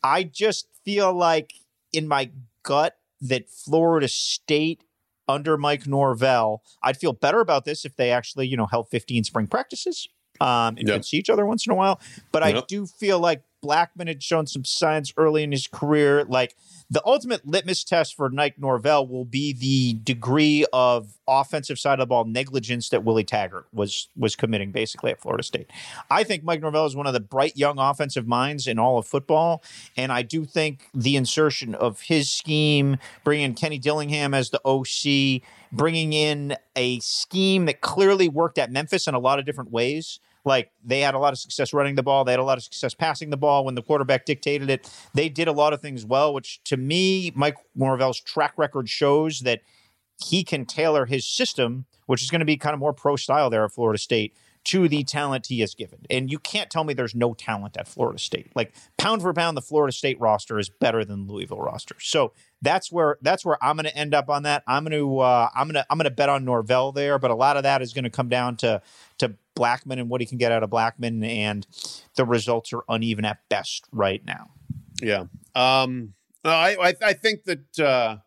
[0.04, 1.54] I just feel like
[1.92, 2.30] in my
[2.62, 4.84] gut that Florida State
[5.28, 9.24] under Mike Norvell, I'd feel better about this if they actually, you know, held 15
[9.24, 10.08] spring practices
[10.40, 10.94] um, and Yeah.
[10.94, 12.00] could see each other once in a while.
[12.32, 16.24] But I do feel like Blackman had shown some signs early in his career.
[16.24, 16.54] Like
[16.88, 21.98] the ultimate litmus test for Mike Norvell will be the degree of offensive side of
[21.98, 25.68] the ball negligence that Willie Taggart was was committing basically at Florida State.
[26.08, 29.06] I think Mike Norvell is one of the bright young offensive minds in all of
[29.08, 29.64] football,
[29.96, 34.60] and I do think the insertion of his scheme, bringing in Kenny Dillingham as the
[34.64, 35.42] OC,
[35.72, 40.20] bringing in a scheme that clearly worked at Memphis in a lot of different ways.
[40.46, 42.64] Like they had a lot of success running the ball, they had a lot of
[42.64, 44.90] success passing the ball when the quarterback dictated it.
[45.12, 49.40] They did a lot of things well, which to me, Mike Norvell's track record shows
[49.40, 49.60] that
[50.24, 53.50] he can tailor his system, which is going to be kind of more pro style
[53.50, 54.34] there at Florida State,
[54.66, 56.00] to the talent he has given.
[56.10, 58.50] And you can't tell me there's no talent at Florida State.
[58.56, 61.94] Like pound for pound, the Florida State roster is better than Louisville roster.
[62.00, 62.32] So
[62.62, 64.64] that's where that's where I'm going to end up on that.
[64.66, 67.30] I'm going to uh, I'm going to I'm going to bet on Norvell there, but
[67.30, 68.82] a lot of that is going to come down to
[69.18, 71.66] to Blackman and what he can get out of Blackman, and
[72.14, 74.50] the results are uneven at best right now.
[75.02, 75.24] Yeah.
[75.56, 78.18] Um, I, I, I think that uh,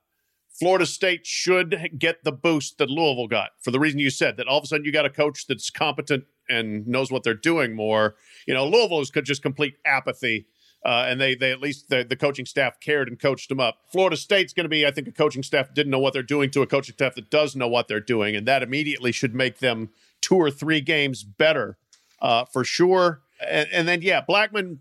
[0.59, 4.47] Florida State should get the boost that Louisville got for the reason you said that
[4.47, 7.75] all of a sudden you got a coach that's competent and knows what they're doing
[7.75, 8.15] more.
[8.45, 10.47] You know, Louisville is just complete apathy.
[10.85, 13.79] Uh, and they, they at least the, the coaching staff cared and coached them up.
[13.91, 16.49] Florida State's going to be, I think, a coaching staff didn't know what they're doing
[16.51, 19.59] to a coaching staff that does know what they're doing, and that immediately should make
[19.59, 19.89] them
[20.21, 21.77] two or three games better
[22.21, 23.21] uh, for sure.
[23.45, 24.79] And, and then, yeah, Blackman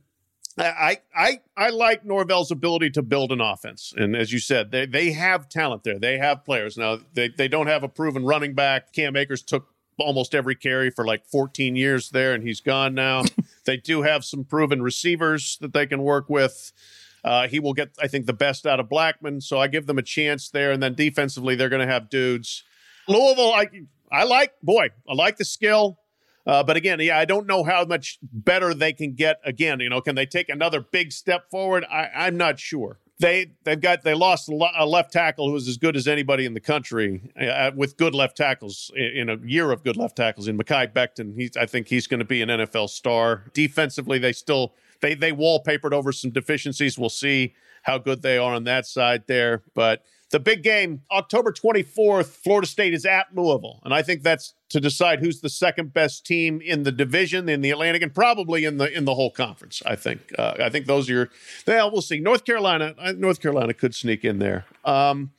[0.60, 4.86] I, I I like Norvell's ability to build an offense, and as you said, they
[4.86, 5.98] they have talent there.
[5.98, 6.98] They have players now.
[7.14, 8.92] They they don't have a proven running back.
[8.92, 9.68] Cam Akers took
[9.98, 13.22] almost every carry for like 14 years there, and he's gone now.
[13.64, 16.72] they do have some proven receivers that they can work with.
[17.24, 19.98] Uh, he will get, I think, the best out of Blackman, so I give them
[19.98, 20.70] a chance there.
[20.70, 22.62] And then defensively, they're going to have dudes.
[23.08, 23.66] Louisville, I
[24.10, 25.98] I like boy, I like the skill.
[26.46, 29.38] Uh, but again, yeah, I don't know how much better they can get.
[29.44, 31.84] Again, you know, can they take another big step forward?
[31.84, 32.98] I, I'm not sure.
[33.20, 36.54] They they've got they lost a, left tackle who was as good as anybody in
[36.54, 40.48] the country uh, with good left tackles in, in a year of good left tackles
[40.48, 41.34] in Mekhi Becton.
[41.34, 43.44] He's I think he's going to be an NFL star.
[43.52, 46.96] Defensively, they still they they wallpapered over some deficiencies.
[46.96, 51.52] We'll see how good they are on that side there, but the big game, October
[51.52, 53.80] 24th, Florida State is at Louisville.
[53.84, 57.62] And I think that's to decide who's the second best team in the division in
[57.62, 59.82] the Atlantic and probably in the in the whole conference.
[59.86, 61.30] I think uh, I think those are your
[61.66, 62.20] well we'll see.
[62.20, 64.66] North Carolina uh, North Carolina could sneak in there.
[64.84, 65.30] Um,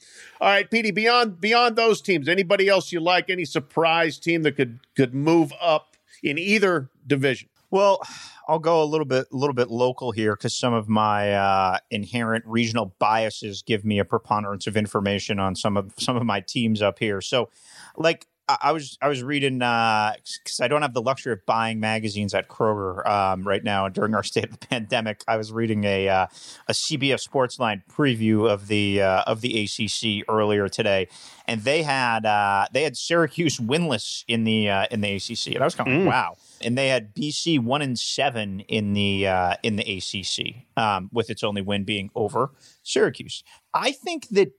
[0.42, 3.30] all right, Petey, beyond beyond those teams, anybody else you like?
[3.30, 7.50] Any surprise team that could could move up in either division?
[7.72, 8.01] Well,
[8.47, 11.78] I'll go a little bit a little bit local here because some of my uh,
[11.91, 16.41] inherent regional biases give me a preponderance of information on some of some of my
[16.41, 17.22] teams up here.
[17.22, 17.49] So,
[17.95, 18.26] like
[18.62, 22.34] I was I was reading because uh, I don't have the luxury of buying magazines
[22.34, 23.86] at Kroger um, right now.
[23.86, 26.28] And during our state of the pandemic, I was reading a uh,
[26.68, 31.08] a CBS Sportsline preview of the uh, of the ACC earlier today,
[31.47, 35.62] and they had uh, they had Syracuse winless in the uh, in the ACC, and
[35.62, 36.06] I was kind of mm.
[36.08, 36.36] wow.
[36.62, 41.30] And they had BC one and seven in the uh, in the ACC, um, with
[41.30, 42.52] its only win being over
[42.84, 43.43] Syracuse.
[43.74, 44.52] I think that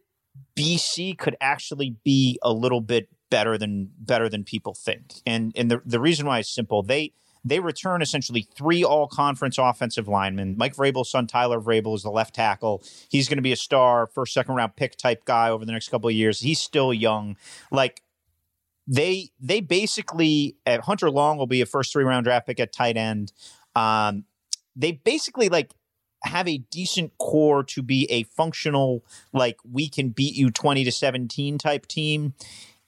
[0.56, 5.14] BC could actually be a little bit better than better than people think.
[5.26, 6.82] And and the the reason why is simple.
[6.82, 7.12] They
[7.44, 10.56] they return essentially three all conference offensive linemen.
[10.58, 12.82] Mike Vrabel's son, Tyler Vrabel, is the left tackle.
[13.08, 15.88] He's going to be a star, first, second round pick type guy over the next
[15.88, 16.40] couple of years.
[16.40, 17.36] He's still young.
[17.70, 18.02] Like,
[18.86, 22.72] they they basically, uh, Hunter Long will be a first three round draft pick at
[22.72, 23.32] tight end.
[23.74, 24.24] Um,
[24.76, 25.72] they basically like
[26.24, 30.92] have a decent core to be a functional, like, we can beat you 20 to
[30.92, 32.34] 17 type team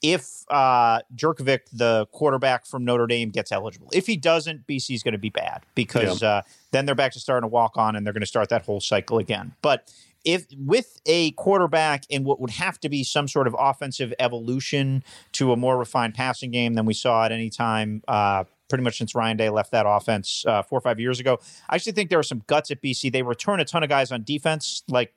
[0.03, 3.89] if uh, Jurkovec, the quarterback from Notre Dame, gets eligible.
[3.93, 6.29] If he doesn't, BC is going to be bad because yeah.
[6.29, 8.65] uh, then they're back to starting to walk on and they're going to start that
[8.65, 9.55] whole cycle again.
[9.63, 9.93] But
[10.25, 15.05] if with a quarterback in what would have to be some sort of offensive evolution
[15.33, 18.97] to a more refined passing game than we saw at any time uh, pretty much
[18.97, 21.39] since Ryan Day left that offense uh, four or five years ago.
[21.69, 23.13] I actually think there are some guts at BC.
[23.13, 24.83] They return a ton of guys on defense.
[24.89, 25.13] Like,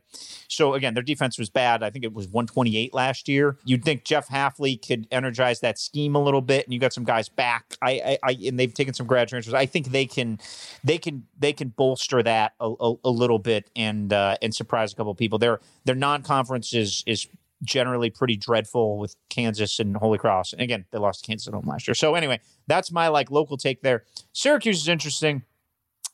[0.50, 1.82] so again, their defense was bad.
[1.82, 3.58] I think it was 128 last year.
[3.64, 7.06] You'd think Jeff Hafley could energize that scheme a little bit, and you got some
[7.06, 7.78] guys back.
[7.82, 9.54] I, I, I and they've taken some grad transfers.
[9.54, 10.38] I think they can,
[10.84, 14.92] they can, they can bolster that a, a, a little bit and uh, and surprise
[14.92, 15.40] a couple of people.
[15.40, 17.26] Their their non conference is is
[17.66, 20.54] generally pretty dreadful with Kansas and Holy Cross.
[20.54, 21.96] And again, they lost to Kansas at home last year.
[21.96, 24.04] So anyway, that's my like local take there.
[24.34, 25.44] Syracuse is interesting.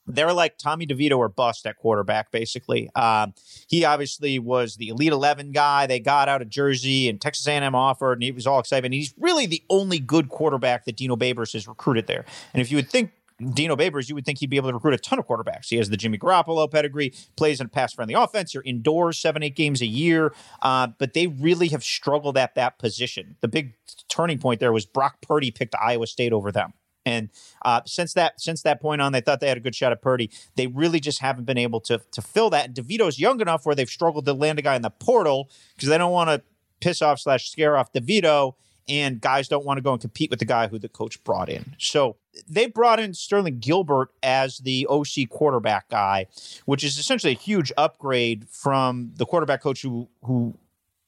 [0.07, 2.89] They're like Tommy DeVito or bust at quarterback, basically.
[2.95, 3.33] Um,
[3.67, 5.85] he obviously was the Elite Eleven guy.
[5.85, 8.85] They got out of Jersey, and Texas A&M offered, and he was all excited.
[8.85, 12.25] And he's really the only good quarterback that Dino Babers has recruited there.
[12.53, 13.11] And if you would think
[13.53, 15.67] Dino Babers, you would think he'd be able to recruit a ton of quarterbacks.
[15.69, 18.53] He has the Jimmy Garoppolo pedigree, plays in a pass friendly offense.
[18.53, 20.33] You're indoors seven, eight games a year.
[20.61, 23.37] Uh, but they really have struggled at that position.
[23.41, 23.73] The big
[24.09, 26.73] turning point there was Brock Purdy picked Iowa State over them.
[27.05, 27.29] And
[27.65, 30.01] uh, since that since that point on, they thought they had a good shot at
[30.01, 30.29] Purdy.
[30.55, 32.65] They really just haven't been able to to fill that.
[32.65, 35.89] And DeVito's young enough where they've struggled to land a guy in the portal because
[35.89, 36.43] they don't want to
[36.79, 38.53] piss off slash scare off DeVito
[38.91, 41.47] and guys don't want to go and compete with the guy who the coach brought
[41.47, 41.75] in.
[41.77, 42.17] So
[42.47, 46.27] they brought in Sterling Gilbert as the OC quarterback guy,
[46.65, 50.57] which is essentially a huge upgrade from the quarterback coach who who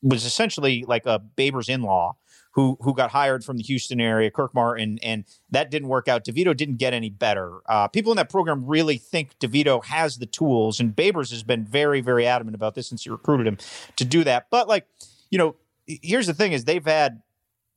[0.01, 2.15] was essentially like a Babers in-law
[2.51, 6.23] who who got hired from the Houston area, Kirk Martin, and that didn't work out.
[6.23, 7.59] DeVito didn't get any better.
[7.65, 11.65] Uh, people in that program really think DeVito has the tools, and Babers has been
[11.65, 13.57] very, very adamant about this since he recruited him
[13.97, 14.47] to do that.
[14.49, 14.88] But like,
[15.31, 15.55] you know,
[15.86, 17.21] here's the thing: is they've had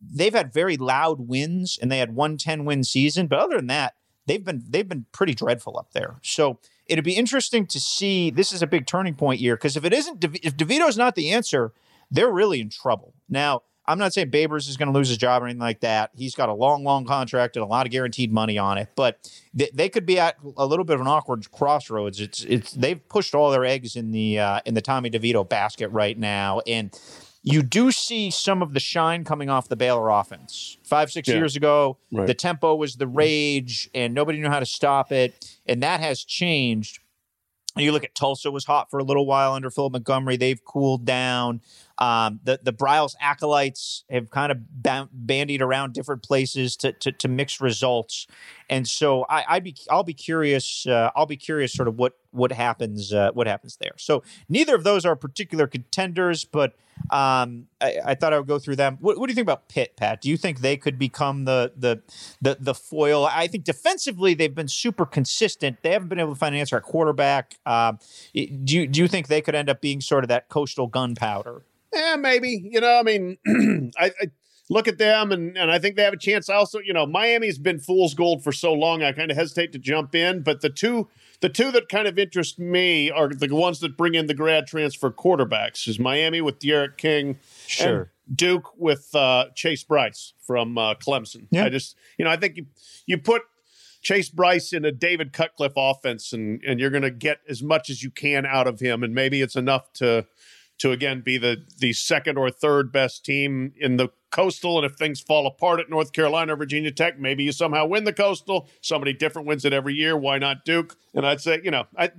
[0.01, 3.66] they've had very loud wins and they had one 10 win season, but other than
[3.68, 3.94] that,
[4.26, 6.16] they've been they've been pretty dreadful up there.
[6.22, 8.30] So it'd be interesting to see.
[8.30, 11.30] This is a big turning point year because if it isn't, if DeVito's not the
[11.32, 11.72] answer,
[12.11, 13.14] they're really in trouble.
[13.28, 16.11] Now, I'm not saying Babers is going to lose his job or anything like that.
[16.16, 19.30] He's got a long, long contract and a lot of guaranteed money on it, but
[19.55, 22.20] they, they could be at a little bit of an awkward crossroads.
[22.20, 25.88] It's it's they've pushed all their eggs in the uh, in the Tommy DeVito basket
[25.88, 26.99] right now, and
[27.47, 30.78] you do see some of the shine coming off the Baylor offense.
[30.82, 31.36] Five, six yeah.
[31.36, 32.26] years ago, right.
[32.26, 35.57] the tempo was the rage and nobody knew how to stop it.
[35.64, 36.99] And that has changed.
[37.76, 40.37] You look at Tulsa was hot for a little while under Philip Montgomery.
[40.37, 41.61] They've cooled down.
[41.99, 47.13] Um, the the Briles acolytes have kind of ba- bandied around different places to, to,
[47.13, 48.27] to mix results,
[48.68, 52.14] and so I, would be I'll be curious uh, I'll be curious sort of what
[52.33, 53.93] what happens uh, what happens there.
[53.97, 56.75] So neither of those are particular contenders, but
[57.11, 58.99] um, I, I, thought I would go through them.
[59.01, 60.21] What, what, do you think about Pitt, Pat?
[60.21, 62.03] Do you think they could become the the
[62.41, 63.27] the the foil?
[63.27, 65.83] I think defensively they've been super consistent.
[65.83, 67.59] They haven't been able to find an answer at quarterback.
[67.64, 67.99] Um,
[68.35, 71.63] do you do you think they could end up being sort of that coastal gunpowder?
[71.97, 72.68] Yeah, maybe.
[72.71, 73.39] You know, I mean,
[73.99, 74.31] I, I
[74.68, 76.49] look at them and, and I think they have a chance.
[76.49, 79.03] Also, you know, Miami's been fool's gold for so long.
[79.03, 81.09] I kind of hesitate to jump in, but the two
[81.41, 84.67] the two that kind of interest me are the ones that bring in the grad
[84.67, 85.87] transfer quarterbacks.
[85.87, 88.11] Is Miami with D'Eriq King, Sure.
[88.35, 91.47] Duke with uh, Chase Brice from uh, Clemson.
[91.51, 91.67] Yeah.
[91.67, 92.67] I just, you know, I think you,
[93.05, 93.43] you put
[94.01, 97.91] Chase Brice in a David Cutcliffe offense, and and you're going to get as much
[97.91, 100.27] as you can out of him, and maybe it's enough to
[100.78, 104.76] to again be the the second or third best team in the coastal.
[104.76, 108.04] And if things fall apart at north carolina or virginia tech maybe you somehow win
[108.04, 108.68] the coastal.
[108.80, 110.16] Somebody different wins it every year.
[110.16, 110.96] Why not duke?
[111.14, 112.11] And i'd say you know i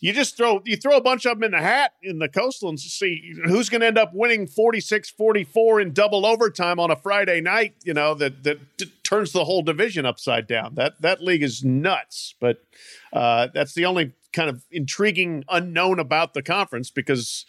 [0.00, 2.68] you just throw you throw a bunch of them in the hat in the coastal
[2.68, 7.40] and see who's going to end up winning 46-44 in double overtime on a friday
[7.40, 10.74] night you know that that t- turns the whole division upside down.
[10.74, 12.34] That that league is nuts.
[12.40, 12.64] But
[13.12, 17.46] uh, that's the only kind of intriguing unknown about the conference because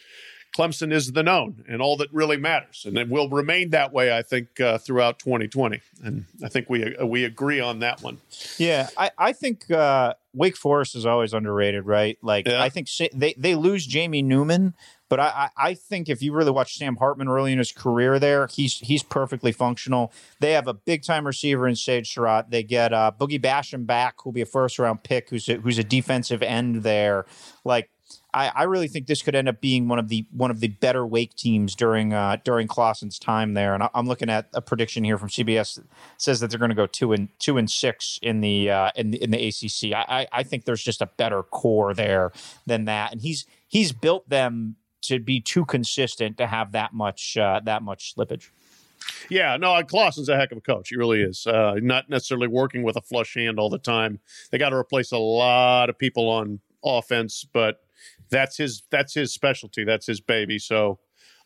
[0.56, 4.16] Clemson is the known and all that really matters, and it will remain that way.
[4.16, 8.18] I think uh, throughout 2020, and I think we uh, we agree on that one.
[8.56, 12.16] Yeah, I, I think uh, Wake Forest is always underrated, right?
[12.22, 12.62] Like Yeah.
[12.62, 14.72] I think Sa- they they lose Jamie Newman,
[15.10, 18.18] but I, I I think if you really watch Sam Hartman early in his career,
[18.18, 20.10] there he's he's perfectly functional.
[20.40, 22.50] They have a big time receiver in Sage Surratt.
[22.50, 25.78] They get uh, Boogie Basham back, who'll be a first round pick, who's a, who's
[25.78, 27.26] a defensive end there.
[27.62, 27.90] Like
[28.36, 30.68] I, I really think this could end up being one of the one of the
[30.68, 33.72] better Wake teams during uh, during Clawson's time there.
[33.72, 35.86] And I, I'm looking at a prediction here from CBS that
[36.18, 39.10] says that they're going to go two and two and six in the uh, in
[39.10, 39.96] the, in the ACC.
[39.96, 42.30] I, I think there's just a better core there
[42.66, 47.38] than that, and he's he's built them to be too consistent to have that much
[47.38, 48.50] uh, that much slippage.
[49.30, 50.90] Yeah, no, Clawson's a heck of a coach.
[50.90, 51.46] He really is.
[51.46, 54.18] Uh, not necessarily working with a flush hand all the time.
[54.50, 57.85] They got to replace a lot of people on offense, but
[58.30, 59.84] that's his that's his specialty.
[59.84, 60.58] That's his baby.
[60.58, 60.98] So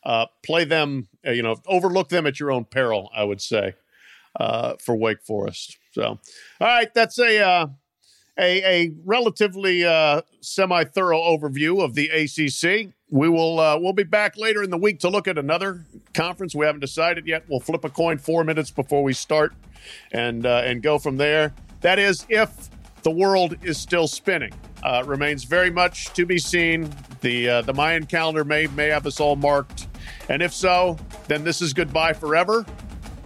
[0.03, 1.07] uh, play them.
[1.25, 3.09] Uh, you know, overlook them at your own peril.
[3.15, 3.75] I would say
[4.39, 5.77] uh, for Wake Forest.
[5.93, 6.19] So, all
[6.59, 7.67] right, that's a uh,
[8.39, 12.93] a, a relatively uh, semi thorough overview of the ACC.
[13.09, 16.55] We will uh, we'll be back later in the week to look at another conference.
[16.55, 17.43] We haven't decided yet.
[17.49, 19.53] We'll flip a coin four minutes before we start,
[20.11, 21.53] and uh, and go from there.
[21.81, 22.69] That is if
[23.03, 24.53] the world is still spinning.
[24.83, 26.89] Uh, remains very much to be seen.
[27.21, 29.87] The uh, the Mayan calendar may may have us all marked,
[30.27, 30.97] and if so,
[31.27, 32.65] then this is goodbye forever.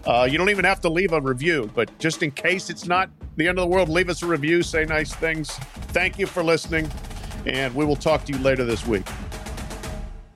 [0.05, 3.09] Uh, you don't even have to leave a review, but just in case it's not
[3.37, 5.51] the end of the world, leave us a review, say nice things.
[5.89, 6.91] Thank you for listening,
[7.45, 9.05] and we will talk to you later this week.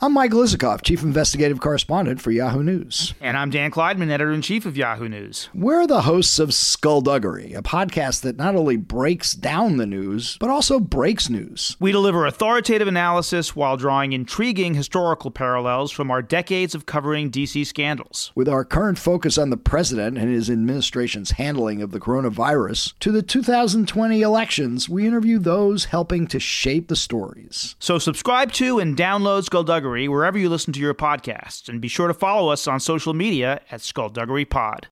[0.01, 3.13] I'm Mike Isikoff, Chief Investigative Correspondent for Yahoo News.
[3.19, 5.49] And I'm Dan Klaidman, editor in chief of Yahoo News.
[5.53, 10.49] We're the hosts of Skullduggery, a podcast that not only breaks down the news, but
[10.49, 11.75] also breaks news.
[11.81, 17.65] We deliver authoritative analysis while drawing intriguing historical parallels from our decades of covering DC
[17.65, 18.31] scandals.
[18.35, 23.11] With our current focus on the president and his administration's handling of the coronavirus, to
[23.11, 27.75] the 2020 elections, we interview those helping to shape the stories.
[27.79, 29.43] So subscribe to and download
[29.89, 33.13] Skullduggery wherever you listen to your podcasts, and be sure to follow us on social
[33.13, 34.87] media at Skullduggery Pod.